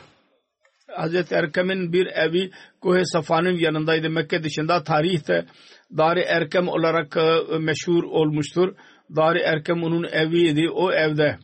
[0.96, 2.50] Hazreti Erkem'in bir evi
[2.80, 4.10] Kuhe Safa'nın yanındaydı.
[4.10, 5.44] Mekke dışında tarihte
[5.96, 8.74] Dari Erkem olarak e, meşhur olmuştur.
[9.16, 10.70] Dari Erkem onun eviydi.
[10.70, 11.38] O evde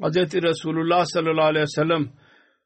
[0.00, 2.08] Hazreti Resulullah sallallahu aleyhi ve sellem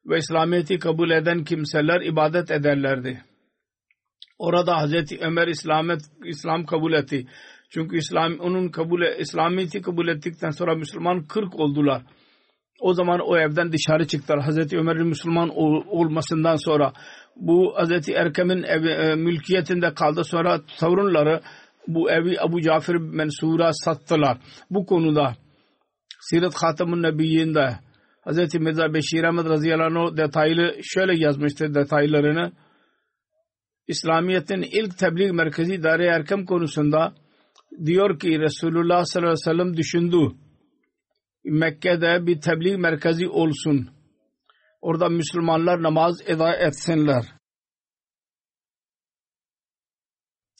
[0.05, 3.21] ve İslamiyet'i kabul eden kimseler ibadet ederlerdi.
[4.39, 7.27] Orada Hazreti Ömer İslamet, İslam kabul etti.
[7.69, 12.03] Çünkü İslam onun kabul İslamiyet'i kabul ettikten sonra Müslüman 40 oldular.
[12.83, 14.41] O zaman o evden dışarı çıktılar.
[14.41, 15.49] Hazreti Ömer'in Müslüman
[15.89, 16.93] olmasından sonra
[17.35, 20.23] bu Hazreti Erkem'in evi, e, mülkiyetinde kaldı.
[20.23, 21.41] Sonra sorunları
[21.87, 24.37] bu evi Abu Cafer Mensur'a sattılar.
[24.69, 25.35] Bu konuda
[26.19, 27.69] Sirat Hatam'ın Nebiyyi'nde
[28.21, 32.51] Hazreti Mirza Beşir Ahmet radıyallahu anh detaylı şöyle yazmıştır detaylarını.
[33.87, 37.13] İslamiyet'in ilk tebliğ merkezi Dar-ı Erkem konusunda
[37.85, 40.42] diyor ki Resulullah sallallahu aleyhi ve sellem düşündü.
[41.43, 43.89] Mekke'de bir tebliğ merkezi olsun.
[44.81, 47.25] Orada Müslümanlar namaz eda etsinler.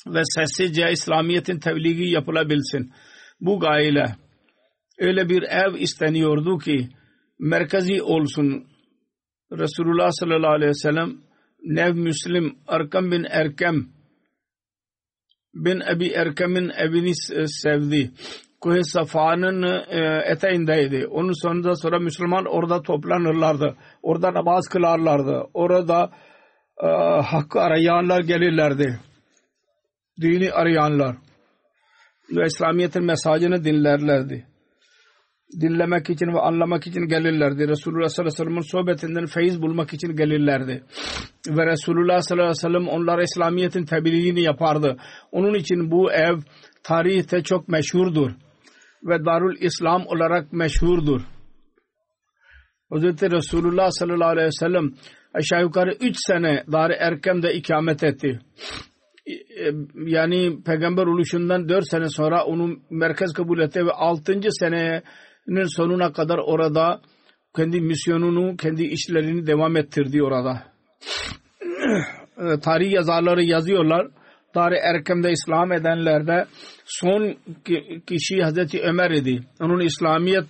[0.08, 2.94] Ve sessizce İslamiyet'in tebliği yapılabilsin.
[3.40, 4.16] Bu gayeyle
[5.00, 6.90] öyle bir ev isteniyordu ki
[7.40, 8.68] merkezi olsun.
[9.52, 11.22] Resulullah sallallahu aleyhi ve sellem
[11.64, 13.94] Nev Müslim Arkam bin Erkem
[15.54, 17.16] bin Ebi Erkem'in evini
[17.48, 18.12] sevdi.
[18.64, 21.08] Kuhe Safa'nın e, eteğindeydi.
[21.08, 23.76] Onun sonunda sonra Müslüman orada toplanırlardı.
[24.02, 25.44] Orada namaz kılarlardı.
[25.54, 26.12] Orada
[26.84, 26.88] e,
[27.22, 29.00] hakkı arayanlar gelirlerdi.
[30.22, 31.16] Dini arayanlar.
[32.32, 34.48] Ve İslamiyet'in mesajını dinlerlerdi
[35.62, 37.68] dinlemek için ve anlamak için gelirlerdi.
[37.68, 40.84] Resulullah sallallahu aleyhi ve sellem'in sohbetinden feyiz bulmak için gelirlerdi.
[41.50, 44.98] Ve Resulullah sallallahu aleyhi ve sellem onlara İslamiyet'in tebliğini yapardı.
[45.32, 46.38] Onun için bu ev
[46.84, 48.32] tarihte çok meşhurdur.
[49.04, 51.22] Ve Darul İslam olarak meşhurdur.
[52.92, 53.04] Hz.
[53.04, 54.92] Resulullah sallallahu aleyhi ve sellem
[55.34, 58.40] aşağı yukarı 3 sene Dar-ı Erkem'de ikamet etti.
[59.96, 64.40] Yani peygamber oluşundan 4 sene sonra onu merkez kabul etti ve 6.
[64.50, 65.04] seneye
[65.66, 67.02] sonuna kadar orada
[67.56, 70.64] kendi misyonunu, kendi işlerini devam ettirdi orada.
[72.64, 74.08] Tarih yazarları yazıyorlar.
[74.54, 76.46] Tarih Erkem'de İslam edenlerde
[76.86, 77.36] son
[78.08, 79.44] kişi Hazreti Ömer idi.
[79.62, 80.46] Onun İslamiyet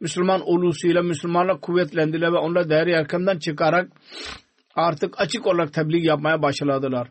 [0.00, 3.88] Müslüman oluşuyla Müslümanlar kuvvetlendiler ve onlar değeri Erkem'den çıkarak
[4.74, 7.08] artık açık olarak tebliğ yapmaya başladılar.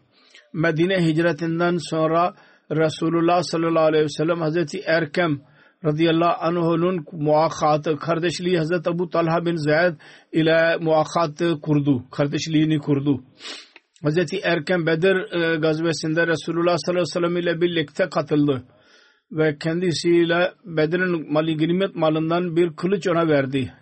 [0.54, 2.34] Medine hicretinden sonra
[2.72, 5.40] Resulullah sallallahu aleyhi ve sellem Hazreti Erkem
[5.86, 9.94] radıyallahu anh'un muakhatı kardeşliği Hazreti Abu Talha bin Zeyd
[10.32, 12.04] ile muakhatı kurdu.
[12.12, 13.24] Kardeşliğini kurdu.
[14.06, 18.64] Hazreti Erkem Bedir e, gazvesinde Resulullah sallallahu aleyhi ve sellem ile birlikte katıldı.
[19.32, 23.74] Ve kendisiyle Bedir'in mali ganimet malından bir kılıç ona verdi.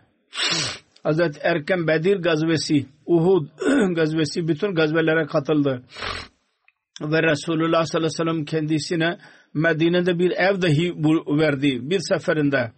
[1.03, 3.47] Hazreti Erkem Bedir gazvesi, Uhud
[3.95, 5.83] gazvesi bütün gazvelere katıldı.
[7.01, 9.17] Ve Resulullah sallallahu aleyhi ve sellem kendisine
[9.53, 10.93] Medine'de bir ev dahi
[11.39, 12.71] verdi bir seferinde.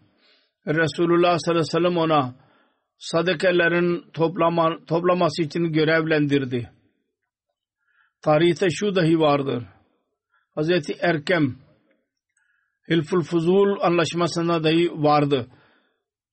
[0.68, 2.36] Resulullah sallallahu aleyhi ve sellem ona
[2.98, 6.75] sadakelerin toplama, toplaması için görevlendirdi.
[8.26, 9.64] Tarihte şu dahi vardır.
[10.56, 11.56] Hazreti Erkem
[12.90, 15.48] Hilful Fuzul anlaşmasında dahi vardı.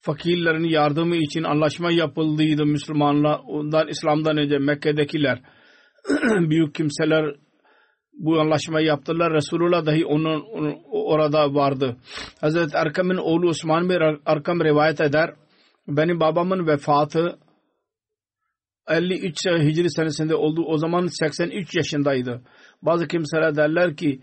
[0.00, 3.40] Fakirlerin yardımı için anlaşma yapıldıydı Müslümanlar.
[3.46, 5.40] Ondan İslam'dan önce Mekke'dekiler
[6.22, 7.34] büyük kimseler
[8.12, 9.32] bu anlaşmayı yaptılar.
[9.32, 11.96] Resulullah dahi onun, onun orada vardı.
[12.40, 15.34] Hazreti Erkam'ın oğlu Osman bin Arkam rivayet eder.
[15.88, 17.38] Benim babamın vefatı
[18.88, 20.64] 53 Hicri senesinde oldu.
[20.66, 22.42] O zaman 83 yaşındaydı.
[22.82, 24.20] Bazı kimseler derler ki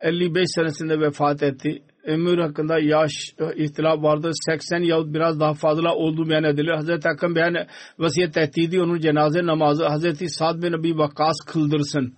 [0.00, 1.82] 55 senesinde vefat etti.
[2.04, 3.12] Ömür hakkında yaş
[3.56, 4.30] ihtilaf vardı.
[4.46, 6.74] 80 yahut biraz daha fazla olduğu beyan edilir.
[6.74, 7.66] Hazreti Hakkam beyan
[7.98, 12.14] vasiyet tehdidi onun cenaze namazı Hazreti Sa'd bin Abi Vakkas kıldırsın.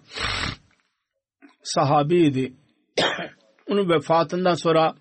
[1.63, 2.53] Sahabiydi.
[3.69, 4.95] onun vefatından sonra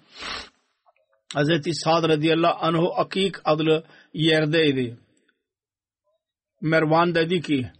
[1.33, 4.97] Hazreti Sa'd radıyallahu anhu Akik adlı yerdeydi.
[6.61, 7.71] Mervan dedi ki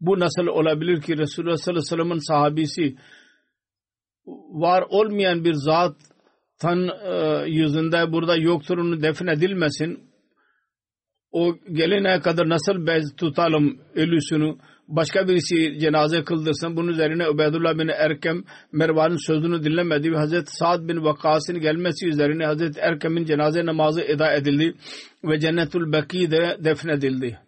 [0.00, 2.96] bu nasıl olabilir ki Resulullah sallallahu aleyhi ve sellem'in sahabisi
[4.52, 5.96] var olmayan bir zat
[6.58, 10.08] tan e, yüzünde burada yoktur onu defnedilmesin.
[11.30, 14.56] O gelene kadar nasıl bez tutalım ölüsünü
[14.88, 16.76] başka birisi cenaze kıldırsın.
[16.76, 22.80] Bunun üzerine Ubeydullah bin Erkem Mervan'ın sözünü dinlemedi Hazreti Sa'd bin Vakas'ın gelmesi üzerine Hazreti
[22.80, 24.74] Erkem'in cenaze namazı eda edildi
[25.24, 27.47] ve Cennetul Beki'de defnedildi.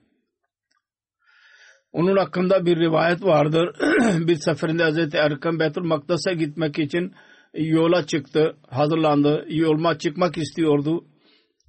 [1.92, 3.76] Onun hakkında bir rivayet vardır.
[4.28, 7.12] bir seferinde Hazreti Erkam Beytül Makdas'a gitmek için
[7.54, 9.44] yola çıktı, hazırlandı.
[9.48, 11.04] Yolma çıkmak istiyordu.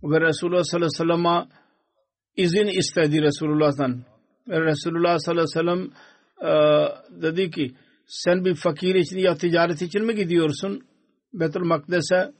[0.04, 1.48] Ve Resulullah sallallahu aleyhi ve sellem'e
[2.36, 4.04] izin istedi Resulullah'tan.
[4.48, 5.90] Ve Resulullah sallallahu aleyhi ve sellem
[6.42, 7.72] e, dedi ki
[8.06, 10.82] sen bir fakir için ya ticaret için mi gidiyorsun?
[11.34, 12.32] Beytül Makdes'e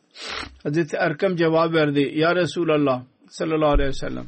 [0.64, 2.12] Hazreti Erkam cevap verdi.
[2.16, 4.26] Ya Resulallah sallallahu aleyhi ve sellem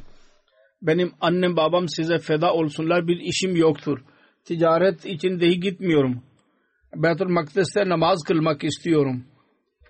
[0.86, 3.98] benim annem babam size feda olsunlar bir işim yoktur.
[4.44, 6.22] Ticaret için dahi gitmiyorum.
[6.96, 9.24] Beytül Makdes'te namaz kılmak istiyorum.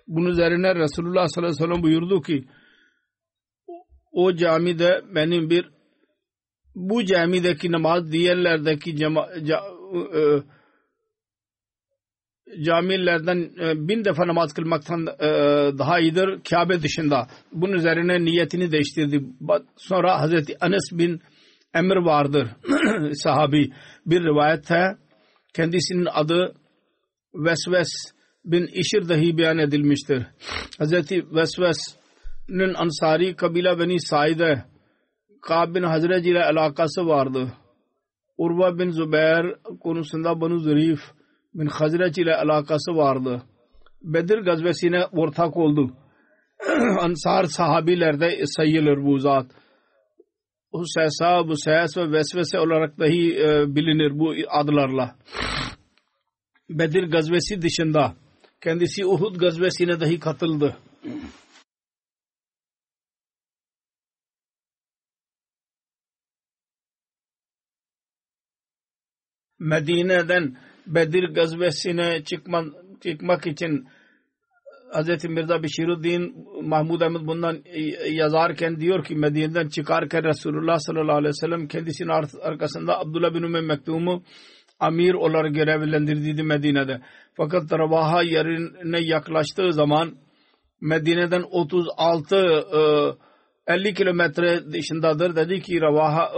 [0.07, 2.45] Bunun üzerine Resulullah sallallahu aleyhi ve sellem buyurdu ki
[4.11, 5.69] o camide benim bir
[6.75, 9.63] bu camideki namaz diğerlerdeki cema, ca,
[10.15, 10.21] e,
[12.61, 15.27] camilerden e, bin defa namaz kılmaktan e,
[15.77, 17.27] daha iyidir Kabe dışında.
[17.51, 19.23] Bunun üzerine niyetini değiştirdi.
[19.77, 21.21] Sonra Hazreti Anas bin
[21.73, 22.47] Emir vardır
[23.13, 23.71] sahabi.
[24.05, 24.97] Bir rivayette
[25.53, 26.55] kendisinin adı
[27.33, 27.89] Vesves
[28.45, 30.23] bin İşir dahi beyan edilmiştir.
[30.77, 34.63] Hazreti Vesves'nin Ansari kabile Beni Said'e
[35.41, 37.53] Kab bin Hazreci ile alakası vardı.
[38.37, 40.99] Urva bin Zübeyir konusunda Banu Zürif
[41.55, 43.43] bin Hazreç ile alakası vardı.
[44.01, 45.97] Bedir gazvesine ortak oldu.
[47.01, 49.45] Ansar sahabilerde sayılır bu zat.
[50.71, 55.15] Huseysa, Buseys ve Vesvese olarak dahi e, bilinir bu adlarla.
[56.69, 58.15] Bedir gazvesi dışında
[58.61, 60.77] kendisi Uhud gazvesine dahi katıldı.
[69.59, 72.63] Medine'den Bedir gazvesine çıkma,
[73.03, 73.87] çıkmak için
[74.93, 75.25] Hz.
[75.25, 77.57] Mirza Bişiruddin Mahmud Ahmet bundan
[78.09, 82.09] yazarken diyor ki Medine'den çıkarken Resulullah sallallahu aleyhi ve sellem kendisinin
[82.41, 84.23] arkasında Abdullah bin Ümmü Mektum'u
[84.79, 87.01] amir olarak görevlendirdiydi Medine'de.
[87.33, 90.15] Fakat Ravaha yerine yaklaştığı zaman
[90.81, 93.15] Medine'den 36
[93.67, 95.35] 50 kilometre dışındadır.
[95.35, 96.31] Dedi ki Ravaha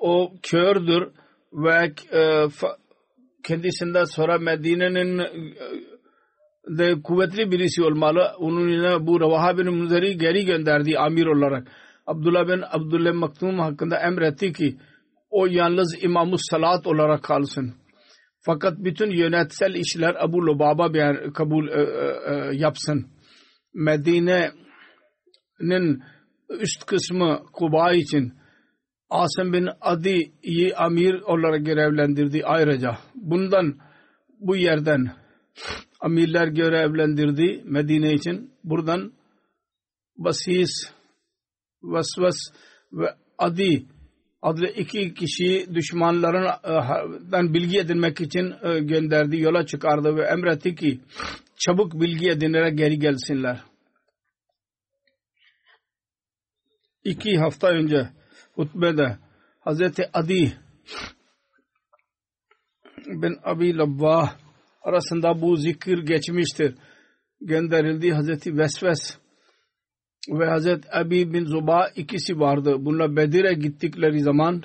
[0.00, 1.08] o kördür
[1.52, 1.92] ve
[3.44, 5.18] kendisinden sonra Medine'nin
[6.68, 8.32] de kuvvetli birisi olmalı.
[8.38, 11.68] Onun yine bu Ravaha bin Muzeri geri gönderdi amir olarak.
[12.06, 14.76] Abdullah bin Abdullah Maktum hakkında emretti ki
[15.30, 17.74] o yalnız imamus salat olarak kalsın.
[18.40, 20.92] Fakat bütün yönetsel işler Abu Lubaba
[21.34, 23.06] kabul e, e, e, yapsın.
[23.74, 24.54] Medine'nin
[26.60, 28.32] üst kısmı Kuba için
[29.10, 32.98] Asım bin Adi'yi amir olarak görevlendirdi ayrıca.
[33.24, 33.78] Bundan
[34.40, 35.12] bu yerden
[36.00, 38.50] amirler görevlendirdi Medine için.
[38.64, 39.12] Buradan
[40.16, 40.70] Basis,
[41.82, 42.36] Vasvas
[42.92, 43.86] ve Adi
[44.42, 51.00] adlı iki kişi düşmanlarından bilgi edinmek için e, gönderdi, yola çıkardı ve emretti ki
[51.56, 53.60] çabuk bilgi edinerek geri gelsinler.
[57.04, 58.08] İki hafta önce
[58.54, 59.18] hutbede
[59.60, 60.52] Hazreti Adi
[63.06, 64.36] bin Abi Labbah
[64.82, 66.74] arasında bu zikir geçmiştir.
[67.40, 69.18] Gönderildi Hazreti Vesves
[70.28, 72.76] ve Hazreti Abi bin Zuba ikisi vardı.
[72.78, 74.62] Bunlar Bedir'e gittikleri zaman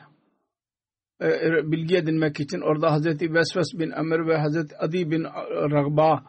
[1.19, 5.23] e, e, bilgi edinmek için orada Hazreti Vesves bin Ömer ve Hazreti Adi bin
[5.71, 6.23] Ragba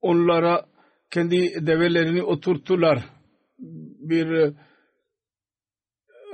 [0.00, 0.66] onlara
[1.10, 3.04] kendi develerini oturttular.
[3.98, 4.54] Bir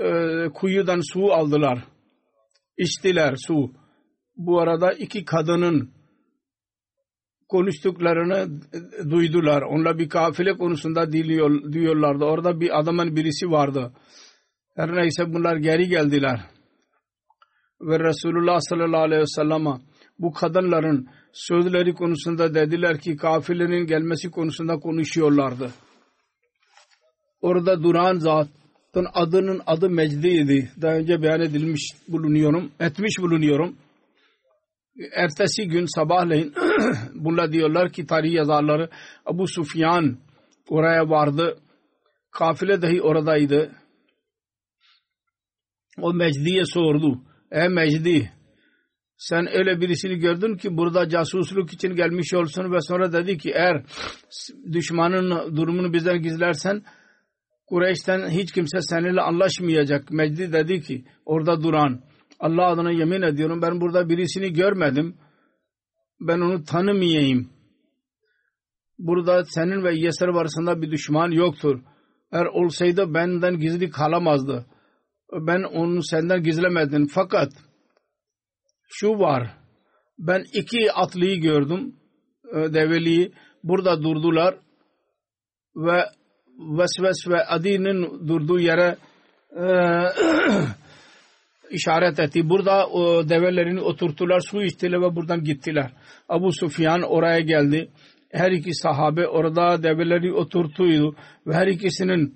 [0.00, 1.84] e, kuyudan su aldılar.
[2.76, 3.79] İçtiler su.
[4.46, 5.90] Bu arada iki kadının
[7.48, 8.60] konuştuklarını
[9.10, 9.62] duydular.
[9.62, 12.24] Onlar bir kafile konusunda diliyor, diyorlardı.
[12.24, 13.92] Orada bir adamın birisi vardı.
[14.76, 16.40] Her neyse bunlar geri geldiler.
[17.80, 19.70] Ve Resulullah sallallahu aleyhi ve sellem'e
[20.18, 25.70] bu kadınların sözleri konusunda dediler ki kafilenin gelmesi konusunda konuşuyorlardı.
[27.40, 30.70] Orada duran zatın adının adı Mecdi'ydi.
[30.82, 33.76] Daha önce beyan edilmiş bulunuyorum, etmiş bulunuyorum
[35.12, 36.54] ertesi gün sabahleyin
[37.14, 38.88] bunlar diyorlar ki tarih yazarları
[39.26, 40.18] Abu Sufyan
[40.68, 41.58] oraya vardı.
[42.30, 43.72] Kafile dahi oradaydı.
[45.98, 47.20] O Mecdi'ye sordu.
[47.50, 48.30] Ey Mecdi
[49.16, 53.84] sen öyle birisini gördün ki burada casusluk için gelmiş olsun ve sonra dedi ki eğer
[54.72, 56.82] düşmanın durumunu bizden gizlersen
[57.66, 60.10] Kureyş'ten hiç kimse seninle anlaşmayacak.
[60.10, 62.00] Mecdi dedi ki orada duran
[62.40, 65.16] Allah adına yemin ediyorum ben burada birisini görmedim.
[66.20, 67.50] Ben onu tanımayayım.
[68.98, 71.80] Burada senin ve Yeser arasında bir düşman yoktur.
[72.32, 74.66] Eğer olsaydı benden gizli kalamazdı.
[75.32, 77.06] Ben onu senden gizlemedim.
[77.06, 77.52] Fakat
[78.88, 79.56] şu var.
[80.18, 81.96] Ben iki atlıyı gördüm.
[82.54, 83.32] E, develiyi.
[83.64, 84.58] Burada durdular.
[85.76, 86.04] Ve
[86.58, 88.96] Vesves ve Adi'nin durduğu yere
[89.56, 89.64] e,
[91.70, 92.48] işaret etti.
[92.48, 95.90] Burada o develerini oturttular, su içtiler ve buradan gittiler.
[96.28, 97.90] Abu Sufyan oraya geldi.
[98.32, 101.16] Her iki sahabe orada develeri oturtuydu
[101.46, 102.34] ve her ikisinin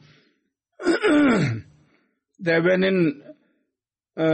[2.40, 3.22] devenin
[4.18, 4.26] e,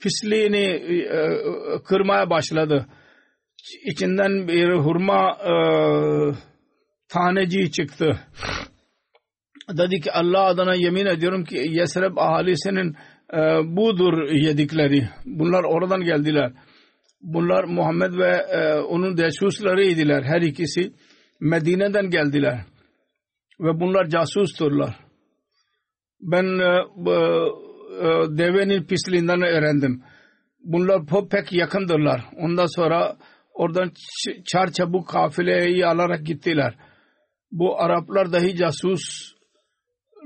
[0.00, 1.38] pisliğini e,
[1.84, 2.86] kırmaya başladı.
[3.84, 5.54] İçinden bir hurma e,
[7.08, 8.20] taneci çıktı
[9.76, 12.96] dedi ki Allah adına yemin ediyorum ki Yesreb ahalisinin
[13.32, 13.38] e,
[13.76, 15.08] budur yedikleri.
[15.24, 16.52] Bunlar oradan geldiler.
[17.20, 20.24] Bunlar Muhammed ve e, onun casuslarıydılar.
[20.24, 20.92] Her ikisi
[21.40, 22.60] Medine'den geldiler.
[23.60, 24.96] Ve bunlar casusturlar.
[26.20, 26.84] Ben e,
[28.00, 30.02] e, devenin pisliğinden öğrendim.
[30.64, 32.24] Bunlar pek yakındırlar.
[32.36, 33.16] Ondan sonra
[33.54, 33.90] oradan
[34.44, 36.74] çar çabuk kafileyi alarak gittiler.
[37.52, 39.34] Bu Araplar dahi casus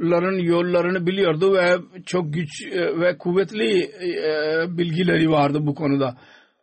[0.00, 1.76] ların yollarını biliyordu ve
[2.06, 6.16] çok güç e, ve kuvvetli e, bilgileri vardı bu konuda.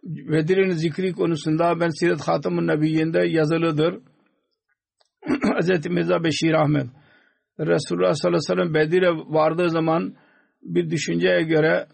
[0.03, 3.93] Bedir'in zikri konusunda ben Sirat Hatam'ın Nebiyinde yazılıdır.
[5.61, 5.85] Hz.
[5.89, 6.87] Mirza Beşir Ahmet
[7.59, 10.15] Resulullah sallallahu aleyhi ve sellem Bedir'e vardığı zaman
[10.61, 11.87] bir düşünceye göre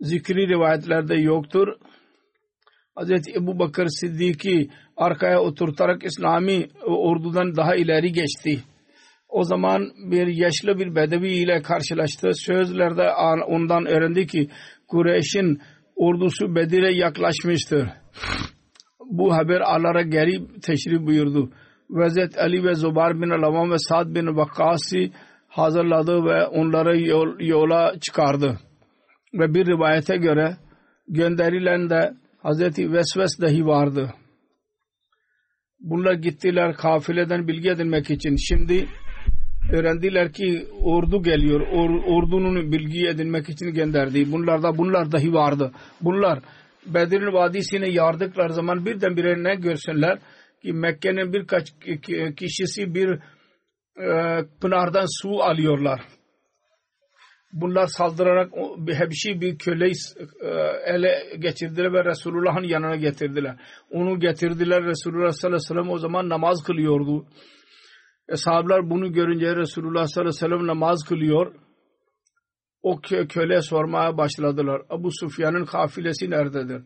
[0.00, 1.68] zikri rivayetlerde yoktur.
[2.98, 3.10] Hz.
[3.36, 8.64] Ebu Bakır Siddiq'i arkaya oturtarak İslami ordudan daha ileri geçti
[9.34, 12.30] o zaman bir yaşlı bir bedevi ile karşılaştı.
[12.34, 13.10] Sözlerde
[13.48, 14.48] ondan öğrendi ki
[14.88, 15.60] Kureyş'in
[15.96, 17.88] ordusu Bedir'e yaklaşmıştır.
[19.10, 21.50] Bu haber alarak geri teşrif buyurdu.
[21.90, 25.12] Vezet Ali ve Zubar bin Alavam ve Sad bin Vakkasi
[25.48, 28.58] hazırladı ve onları yol, yola çıkardı.
[29.34, 30.56] Ve bir rivayete göre
[31.08, 34.14] gönderilen de Hazreti Vesves dahi vardı.
[35.80, 38.36] Bunlar gittiler kafileden bilgi edinmek için.
[38.36, 38.86] Şimdi
[39.72, 41.60] öğrendiler ki ordu geliyor.
[41.60, 44.32] Or, ordunun bilgi edinmek için gönderdi.
[44.32, 45.72] Bunlarda bunlar dahi vardı.
[46.00, 46.38] Bunlar
[46.86, 50.18] Bedir'in vadisine yardıklar zaman birdenbire ne görsünler
[50.62, 51.72] ki Mekke'nin birkaç
[52.36, 53.18] kişisi bir
[53.98, 56.00] e, pınardan su alıyorlar.
[57.52, 58.52] Bunlar saldırarak
[58.92, 59.92] hepsi bir köleyi
[60.40, 60.48] e,
[60.94, 63.56] ele geçirdiler ve Resulullah'ın yanına getirdiler.
[63.90, 67.26] Onu getirdiler Resulullah sallallahu aleyhi ve sellem o zaman namaz kılıyordu
[68.28, 71.54] Eshablar bunu görünce Resulullah sallallahu aleyhi ve sellem namaz kılıyor.
[72.82, 74.82] O kö köle sormaya başladılar.
[74.90, 76.82] Abu Sufyan'ın kafilesi nerededir?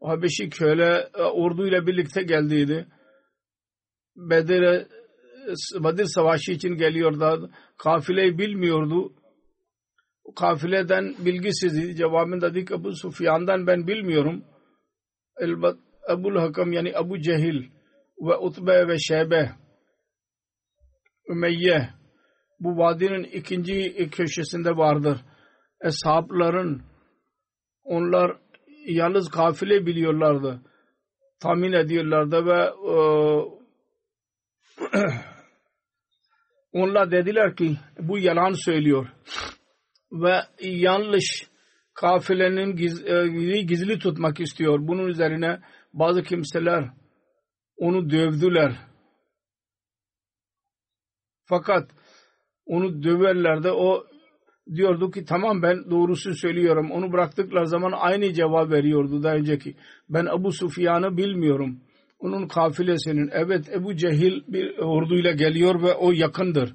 [0.00, 2.86] O Habeşi köle e, orduyla birlikte geldiydi.
[4.16, 4.86] Bedir'e
[5.74, 7.50] Bedir Savaşı için geliyordu.
[7.78, 9.12] Kafileyi bilmiyordu.
[10.36, 11.96] Kafileden bilgisizdi.
[11.96, 14.44] Cevabında dedi ki Ebu Sufyan'dan ben bilmiyorum.
[15.40, 15.76] Elbet
[16.10, 17.70] Ebul Hakam yani Ebu Cehil
[18.20, 19.52] ve Utbe ve Şebe
[21.28, 21.88] Ümeyye
[22.60, 25.18] bu vadinin ikinci köşesinde vardır.
[25.80, 26.82] Eshabların
[27.84, 28.36] onlar
[28.86, 30.60] yalnız kafile biliyorlardı.
[31.40, 32.96] Tahmin ediyorlardı ve e,
[36.72, 39.08] onlar dediler ki bu yalan söylüyor
[40.12, 41.46] ve yanlış
[41.94, 44.78] kafilenin gizli, gizli tutmak istiyor.
[44.80, 45.60] Bunun üzerine
[45.92, 46.90] bazı kimseler
[47.76, 48.72] onu dövdüler.
[51.48, 51.90] Fakat
[52.66, 54.04] onu döverler de o
[54.74, 56.90] diyordu ki tamam ben doğrusu söylüyorum.
[56.90, 59.76] Onu bıraktıklar zaman aynı cevap veriyordu daha önceki.
[60.08, 61.80] Ben Ebu Sufyan'ı bilmiyorum.
[62.18, 66.74] Onun kafilesinin evet Ebu Cehil bir orduyla geliyor ve o yakındır.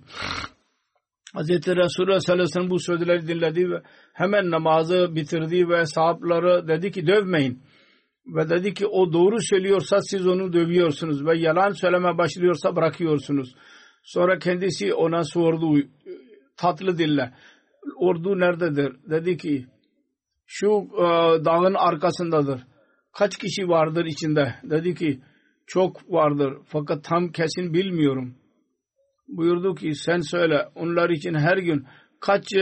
[1.36, 1.49] Hz.
[1.49, 3.82] Resulullah sallallahu aleyhi ve sellem bu sözleri dinledi ve
[4.13, 7.63] hemen namazı bitirdi ve sahapları dedi ki dövmeyin.
[8.26, 13.55] Ve dedi ki o doğru söylüyorsa siz onu dövüyorsunuz ve yalan söyleme başlıyorsa bırakıyorsunuz.
[14.04, 15.78] Sonra kendisi ona sordu
[16.58, 17.34] tatlı dille.
[17.95, 18.95] Ordu nerededir?
[19.10, 19.66] Dedi ki
[20.45, 21.06] şu e,
[21.45, 22.62] dağın arkasındadır.
[23.14, 24.56] Kaç kişi vardır içinde?
[24.64, 25.22] Dedi ki
[25.68, 28.36] çok vardır fakat tam kesin bilmiyorum.
[29.28, 31.86] Buyurdu ki sen söyle onlar için her gün
[32.20, 32.60] kaç e,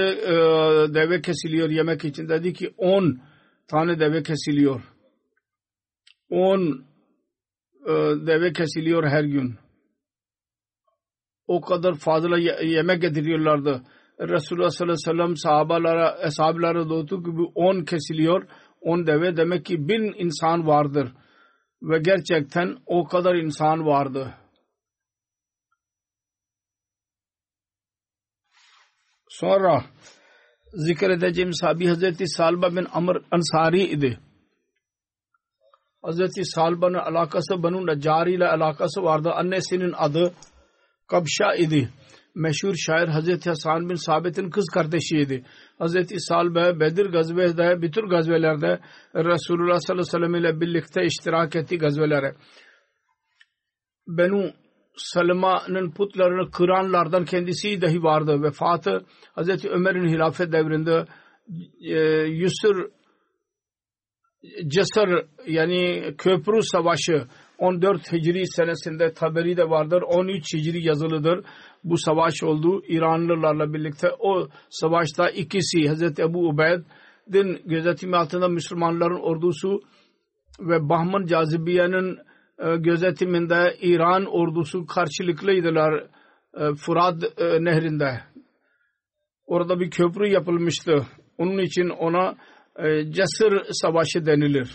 [0.93, 2.29] deve kesiliyor yemek için?
[2.29, 3.19] Dedi ki on
[3.67, 4.81] tane deve kesiliyor.
[6.29, 6.85] On
[7.85, 7.93] e,
[8.27, 9.55] deve kesiliyor her gün
[11.49, 13.83] o kadar fazla yemek getiriyorlardı.
[14.19, 18.47] Resulullah sallallahu aleyhi ve sellem sahabalara, eshablara doğdu ki on kesiliyor.
[18.81, 21.13] On deve demek ki bin insan vardır.
[21.81, 24.33] Ve gerçekten o kadar insan vardı.
[29.29, 29.83] Sonra
[30.73, 34.19] zikredeceğim sahabi Hazreti Salba bin Amr Ansari idi.
[36.01, 39.31] Hazreti Salba'nın alakası Banu Necari ile alakası vardı.
[39.31, 40.33] Annesinin adı
[41.09, 41.89] Kabşa idi.
[42.35, 45.43] Meşhur şair Hazreti Hasan bin Sabit'in kız kardeşiydi.
[45.79, 48.79] Hazreti Salbe Bedir gazvede, bütün gazvelerde
[49.15, 52.35] Resulullah sallallahu aleyhi ve sellem ile birlikte iştirak etti gazvelere.
[54.07, 54.51] Benu
[54.95, 58.43] Salma'nın putlarını kıranlardan kendisi dahi vardı.
[58.43, 59.05] Vefatı
[59.35, 61.05] Hazreti Ömer'in hilafet devrinde
[61.81, 62.89] e, Yusur
[64.67, 67.27] Cesar yani köprü savaşı
[67.59, 70.01] 14 Hicri senesinde taberi de vardır.
[70.01, 71.45] 13 Hicri yazılıdır.
[71.83, 74.07] Bu savaş oldu İranlılarla birlikte.
[74.19, 79.81] O savaşta ikisi Hazreti Ebu Ubeyd'in gözetimi altında Müslümanların ordusu
[80.59, 82.17] ve Bahman Cazibiye'nin
[82.59, 86.03] e, gözetiminde İran ordusu karşılıklıydılar
[86.53, 88.19] e, Fırat e, nehrinde.
[89.45, 91.05] Orada bir köprü yapılmıştı.
[91.37, 92.35] Onun için ona
[93.09, 94.71] Cesur Savaşı denilir.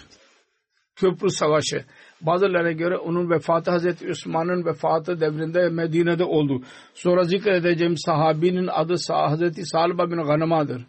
[0.97, 1.85] Köprü Savaşı.
[2.21, 6.63] Bazılarına göre onun vefatı Hazreti Osman'ın vefatı devrinde Medine'de oldu.
[6.95, 10.87] Sonra zikredeceğim sahabinin adı Hazreti Salba bin Ganama'dır.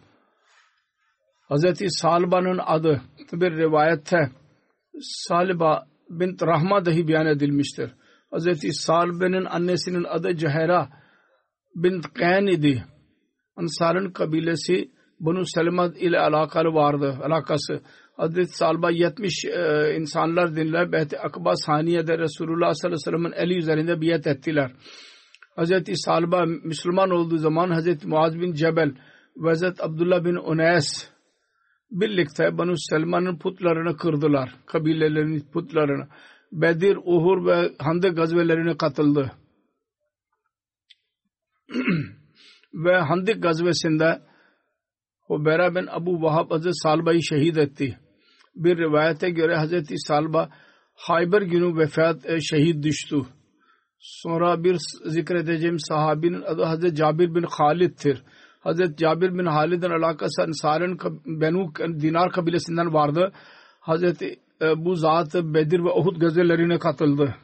[1.48, 3.02] Hazreti Salba'nın adı
[3.32, 4.30] bir rivayette
[5.00, 7.90] Salba bin Rahma dahi beyan edilmiştir.
[8.30, 10.88] Hazreti Salbe'nin annesinin adı Cehera
[11.74, 12.84] bin Qayn idi.
[13.56, 17.18] Ansar'ın kabilesi Bunu Selma ile alakalı vardı.
[17.22, 17.80] Alakası.
[18.16, 20.92] Hazreti Salba 70 e, insanlar dinler.
[20.92, 24.72] Behti Akba Saniye'de Resulullah sallallahu aleyhi ve sellem'in eli üzerinde biyet ettiler.
[25.56, 28.94] Hazreti Salba Müslüman olduğu zaman Hazreti Muaz bin Cebel
[29.36, 31.10] ve Hazreti Abdullah bin Unes
[31.90, 34.54] birlikte Banu Selman'ın putlarını kırdılar.
[34.66, 36.08] Kabilelerinin putlarını.
[36.52, 39.32] Bedir, Uhur ve Hande gazvelerine katıldı.
[42.74, 44.22] ve Handik gazvesinde
[45.20, 47.98] Hubera bin Abu Vahab Hazreti Salba'yı şehit etti
[48.56, 50.48] bir rivayete göre Hazreti Salba
[50.94, 53.16] Hayber günü vefat e, şehit düştü.
[53.98, 58.22] Sonra bir zikredeceğim sahabinin adı Hazreti Cabir bin Halid'tir.
[58.60, 63.32] Hazreti Cabir bin Halid'in alakası Ansar'ın Benu Dinar kabilesinden vardı.
[63.80, 67.34] Hazreti e, bu zat Bedir ve Uhud gazelerine katıldı.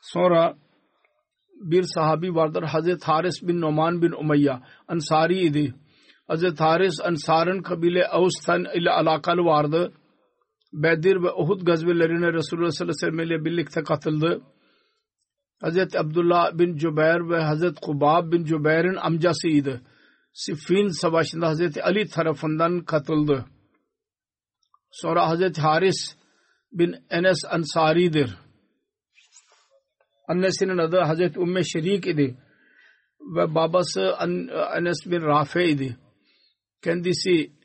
[0.00, 0.54] Sonra
[1.60, 5.74] bir sahabi vardır Hazreti Haris bin Noman bin Umayya Ansari idi.
[6.28, 9.92] Hazreti Haris Ansar'ın kabile Avus'tan ile alakalı vardı.
[10.72, 14.42] Bedir ve Uhud gazvelerine Resulullah sallallahu aleyhi ve sellem ile birlikte katıldı.
[15.60, 19.82] Hazreti Abdullah bin Cübeyr ve Hazreti Kubab bin Cübeyr'in amcasıydı.
[20.32, 23.44] Siffin Savaşı'nda Hazreti Ali tarafından katıldı.
[24.90, 26.16] Sonra Hazreti Haris
[26.72, 28.38] bin Enes Ansari'dir.
[30.28, 32.38] Annesinin adı Hazreti Umme Şerik idi
[33.36, 34.14] ve babası
[34.76, 35.96] Enes bin Rafe idi.
[36.82, 37.57] Kendisi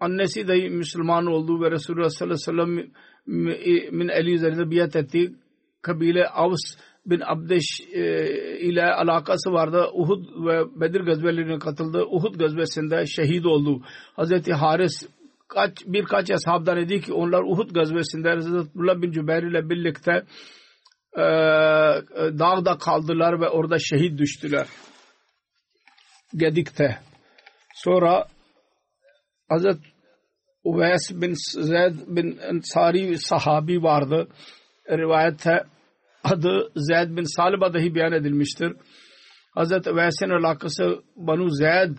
[0.00, 5.32] annesi de Müslüman oldu ve Resulullah sallallahu aleyhi ve sellem min Ali üzerinde biat etti.
[5.82, 6.76] Kabile Avs
[7.06, 8.24] bin Abdeş e,
[8.60, 9.86] ile alakası vardı.
[9.92, 12.04] Uhud ve Bedir gazvelerine katıldı.
[12.10, 13.82] Uhud gazvesinde şehit oldu.
[14.16, 15.08] Hazreti Haris
[15.48, 20.12] kaç birkaç ashabdan idi ki onlar Uhud gazvesinde Abdullah bin Cübeyr ile birlikte
[21.16, 21.24] e,
[22.38, 24.66] dağda kaldılar ve orada şehit düştüler.
[26.34, 26.98] Gedik'te.
[27.74, 28.26] Sonra
[29.48, 29.78] Hazret
[30.64, 34.28] Uveys bin Zeyd bin Ensari sahabi vardı.
[34.90, 35.64] Rivayette
[36.24, 38.72] adı Zeyd bin Salib'a dahi beyan edilmiştir.
[39.54, 41.96] Hazret Uveys'in alakası Banu Zeyd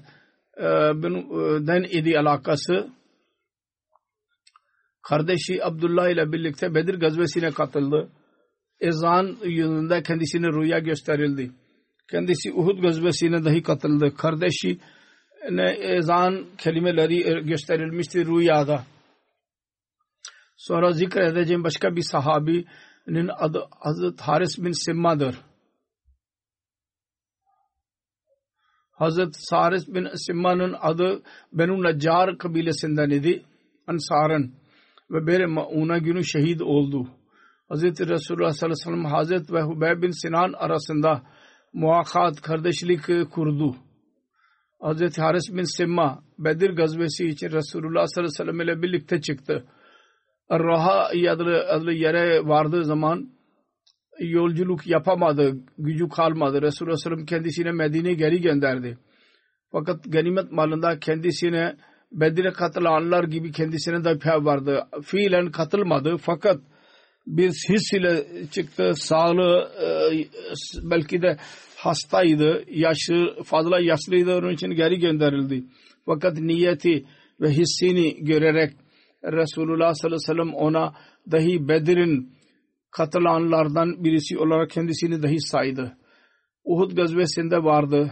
[0.58, 0.64] e,
[1.04, 2.90] bin e, den idi alakası.
[5.04, 8.12] Kardeşi Abdullah ile birlikte Bedir gazvesine katıldı.
[8.80, 11.52] Ezan yılında kendisine rüya gösterildi.
[12.12, 14.14] Kendisi Uhud gazvesine dahi katıldı.
[14.18, 14.80] Kardeşi
[15.50, 18.84] ne ezan kelimeleri gösterilmişti rüyada.
[20.58, 25.36] Sonra zikredeceğim başka bir sahabinin adı Hazret Haris bin Simma'dır.
[28.92, 31.22] Hazret Haris bin Simma'nın adı
[31.54, 33.46] Benu Najjar kabilesinden idi.
[33.88, 34.54] Ansar'ın
[35.12, 37.08] ve bir Mauna günü şehit oldu.
[37.70, 41.22] Hazreti Resulullah sallallahu aleyhi ve sellem Hazret ve Hubeyb bin Sinan arasında
[41.74, 43.76] muakat kardeşlik kurdu.
[44.82, 49.66] Hazreti Haris bin Simma Bedir gazvesi için Resulullah sallallahu aleyhi ve sellem ile birlikte çıktı.
[50.52, 53.30] Raha adlı, adlı yere vardığı zaman
[54.20, 56.62] yolculuk yapamadı, gücü kalmadı.
[56.62, 58.98] Resulullah sallallahu kendisine Medine'ye geri gönderdi.
[59.72, 61.76] Fakat ganimet malında kendisine
[62.12, 64.88] Bedir'e katılanlar gibi kendisine de pay vardı.
[65.04, 66.58] Fiilen katılmadı fakat
[67.28, 68.92] bir his ile çıktı.
[68.96, 69.90] Sağlığı e,
[70.84, 71.38] belki de
[71.78, 75.64] hastaydı, yaşı fazla yaşlıydı onun için geri gönderildi.
[76.06, 77.06] Fakat niyeti
[77.42, 78.74] ve hissini görerek
[79.24, 80.94] Resulullah sallallahu aleyhi ve sellem ona
[81.32, 82.34] dahi Bedir'in
[82.92, 85.98] katılanlardan birisi olarak kendisini dahi saydı.
[86.64, 88.12] Uhud gazvesinde vardı.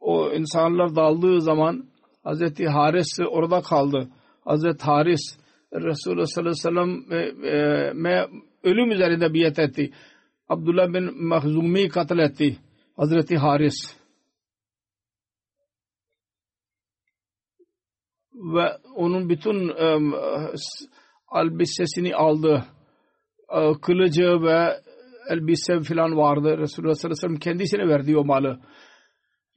[0.00, 1.84] O insanlar daldığı zaman
[2.24, 4.08] Hazreti Haris orada kaldı.
[4.44, 5.38] Hazreti Haris
[5.72, 9.92] Resulullah sallallahu aleyhi ve sellem ölüm üzerinde biyet etti.
[10.48, 12.58] Abdullah bin Mahzumi katletti.
[12.96, 13.96] Hazreti Haris.
[18.34, 20.14] Ve onun bütün um,
[21.34, 22.64] elbisesini aldı.
[23.48, 24.80] Uh, kılıcı ve
[25.28, 26.58] elbise filan vardı.
[26.58, 28.60] Resulullah sallallahu aleyhi ve sellem kendisine verdi o malı.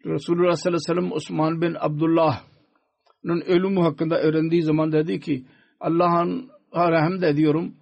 [0.05, 5.45] Resulullah sallallahu aleyhi ve sellem Osman bin Abdullah'ın ölümü hakkında öğrendiği zaman dedi ki
[5.79, 7.75] Allah'ın rahmet ediyorum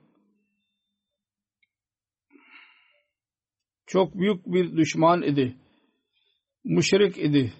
[3.93, 5.55] çok büyük bir düşman idi.
[6.65, 7.53] Müşrik idi.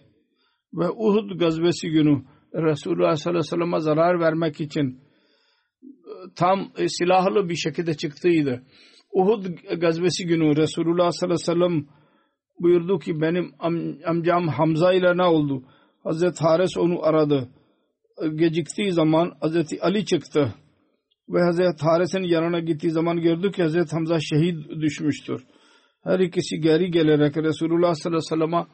[0.74, 2.24] Ve Uhud gazvesi günü
[2.54, 5.00] Resulullah sallallahu aleyhi ve sellem'e zarar vermek için
[6.36, 8.64] tam silahlı bir şekilde çıktıydı.
[9.12, 9.46] Uhud
[9.78, 11.88] gazvesi günü Resulullah sallallahu aleyhi ve sellem
[12.60, 13.76] buyurdu ki benim am,
[14.06, 15.64] amcam Hamza ile ne oldu?
[16.04, 17.50] Hazreti Haris onu aradı.
[18.36, 20.54] Geciktiği zaman Hazreti Ali çıktı.
[21.30, 25.46] Ve Hazreti Haris'in yanına gittiği zaman gördü ki Hazreti Hamza şehit düşmüştür
[26.04, 28.66] her ikisi geri gelerek Resulullah sallallahu aleyhi ve sellem'e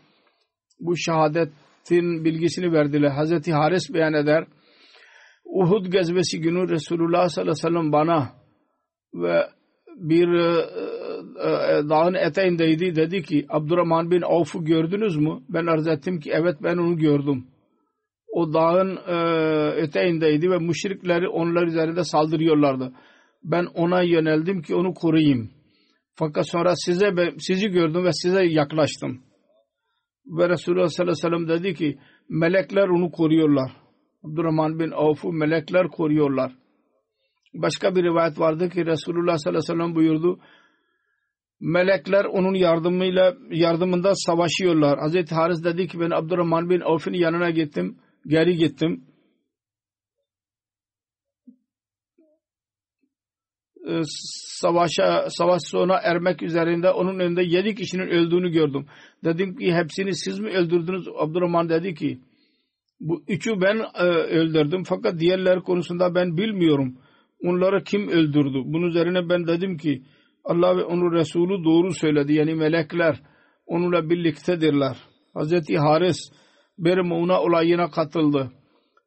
[0.80, 3.10] bu şehadetin bilgisini verdiler.
[3.10, 4.46] Hazreti Haris beyan eder.
[5.46, 8.30] Uhud gezmesi günü Resulullah sallallahu aleyhi ve sellem bana
[9.14, 9.48] ve
[9.96, 10.68] bir e,
[11.44, 12.96] e, dağın eteğindeydi.
[12.96, 15.40] Dedi ki Abdurrahman bin Avf'u gördünüz mü?
[15.50, 17.48] Ben arz ettim ki evet ben onu gördüm.
[18.32, 19.16] O dağın e,
[19.82, 22.94] eteğindeydi ve müşrikleri onlar üzerinde saldırıyorlardı.
[23.44, 25.50] Ben ona yöneldim ki onu koruyayım.
[26.16, 29.22] Fakat sonra size sizi gördüm ve size yaklaştım.
[30.26, 31.98] Ve Resulullah sallallahu aleyhi ve sellem dedi ki
[32.30, 33.72] melekler onu koruyorlar.
[34.24, 36.52] Abdurrahman bin Avf'u melekler koruyorlar.
[37.54, 40.40] Başka bir rivayet vardı ki Resulullah sallallahu aleyhi ve sellem buyurdu.
[41.60, 45.00] Melekler onun yardımıyla yardımında savaşıyorlar.
[45.00, 47.98] Hazreti Haris dedi ki ben Abdurrahman bin Avf'in yanına gittim.
[48.28, 49.04] Geri gittim.
[53.90, 54.02] E,
[54.62, 58.86] savaşa savaş sona ermek üzerinde onun önünde yedi kişinin öldüğünü gördüm.
[59.24, 61.08] Dedim ki hepsini siz mi öldürdünüz?
[61.18, 62.20] Abdurrahman dedi ki
[63.00, 66.98] bu üçü ben e, öldürdüm fakat diğerler konusunda ben bilmiyorum.
[67.44, 68.62] Onları kim öldürdü?
[68.66, 70.04] Bunun üzerine ben dedim ki
[70.44, 72.34] Allah ve onun Resulü doğru söyledi.
[72.34, 73.22] Yani melekler
[73.66, 74.98] onunla birliktedirler.
[75.34, 76.32] Hazreti Haris
[76.80, 78.52] bir Muğna olayına katıldı.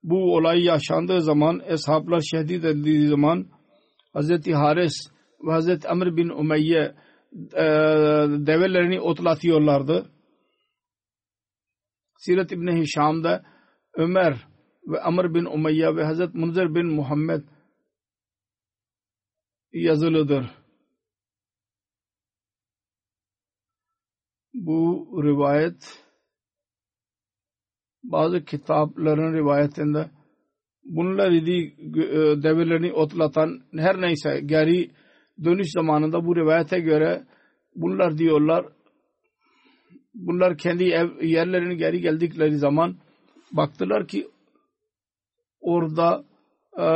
[0.02, 3.46] Bu olay yaşandığı zaman, eshablar şehit edildiği zaman
[4.12, 4.94] Hazreti Haris
[5.46, 6.94] ve Hazreti Amr bin Umeyye
[7.52, 7.64] e,
[8.46, 10.10] develerini otlatıyorlardı.
[12.18, 13.44] Siret İbni Hişam'da
[13.94, 14.46] Ömer
[14.86, 17.42] ve Amr bin Umayya ve Hazreti Munzir bin Muhammed
[19.72, 20.50] yazılıdır.
[24.54, 26.01] Bu rivayet
[28.02, 30.10] bazı kitapların rivayetinde
[30.84, 31.74] bunlar idi
[32.42, 34.90] develerini otlatan her neyse geri
[35.44, 37.24] dönüş zamanında bu rivayete göre
[37.76, 38.66] bunlar diyorlar
[40.14, 42.96] bunlar kendi ev, yerlerine geri geldikleri zaman
[43.52, 44.28] baktılar ki
[45.60, 46.24] orada
[46.78, 46.88] e,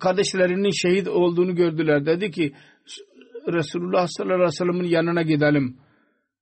[0.00, 2.06] kardeşlerinin şehit olduğunu gördüler.
[2.06, 2.52] Dedi ki
[3.52, 5.76] Resulullah sallallahu aleyhi ve sellem'in yanına gidelim.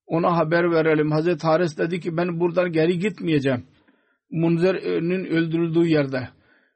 [0.07, 1.11] Ona haber verelim.
[1.11, 3.66] Hazreti Haris dedi ki ben buradan geri gitmeyeceğim.
[4.30, 6.28] Munzer'in öldürüldüğü yerde.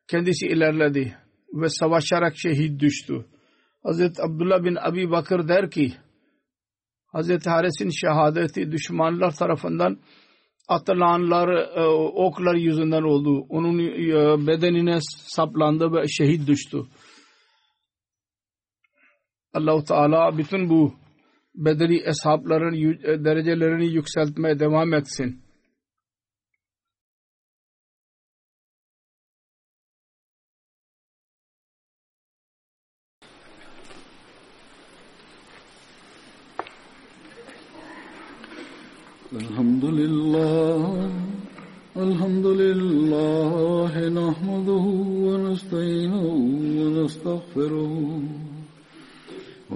[0.08, 1.16] Kendisi ilerledi
[1.52, 3.24] ve savaşarak şehit düştü.
[3.82, 5.92] Hazreti Abdullah bin Abi Bakır der ki
[7.06, 9.98] Hazreti Haris'in şehadeti düşmanlar tarafından
[10.68, 11.86] atılanlar e,
[12.26, 13.46] oklar yüzünden oldu.
[13.48, 16.82] Onun e, bedenine saplandı ve şehit düştü.
[19.54, 20.94] Allah-u Teala bütün bu
[21.55, 25.45] bedeli eshabların e, derecelerini yükseltmeye devam etsin.
[39.41, 41.09] الحمد لله
[41.97, 44.85] الحمد لله نحمده
[45.27, 46.25] ونستعينه
[46.79, 47.91] ونستغفره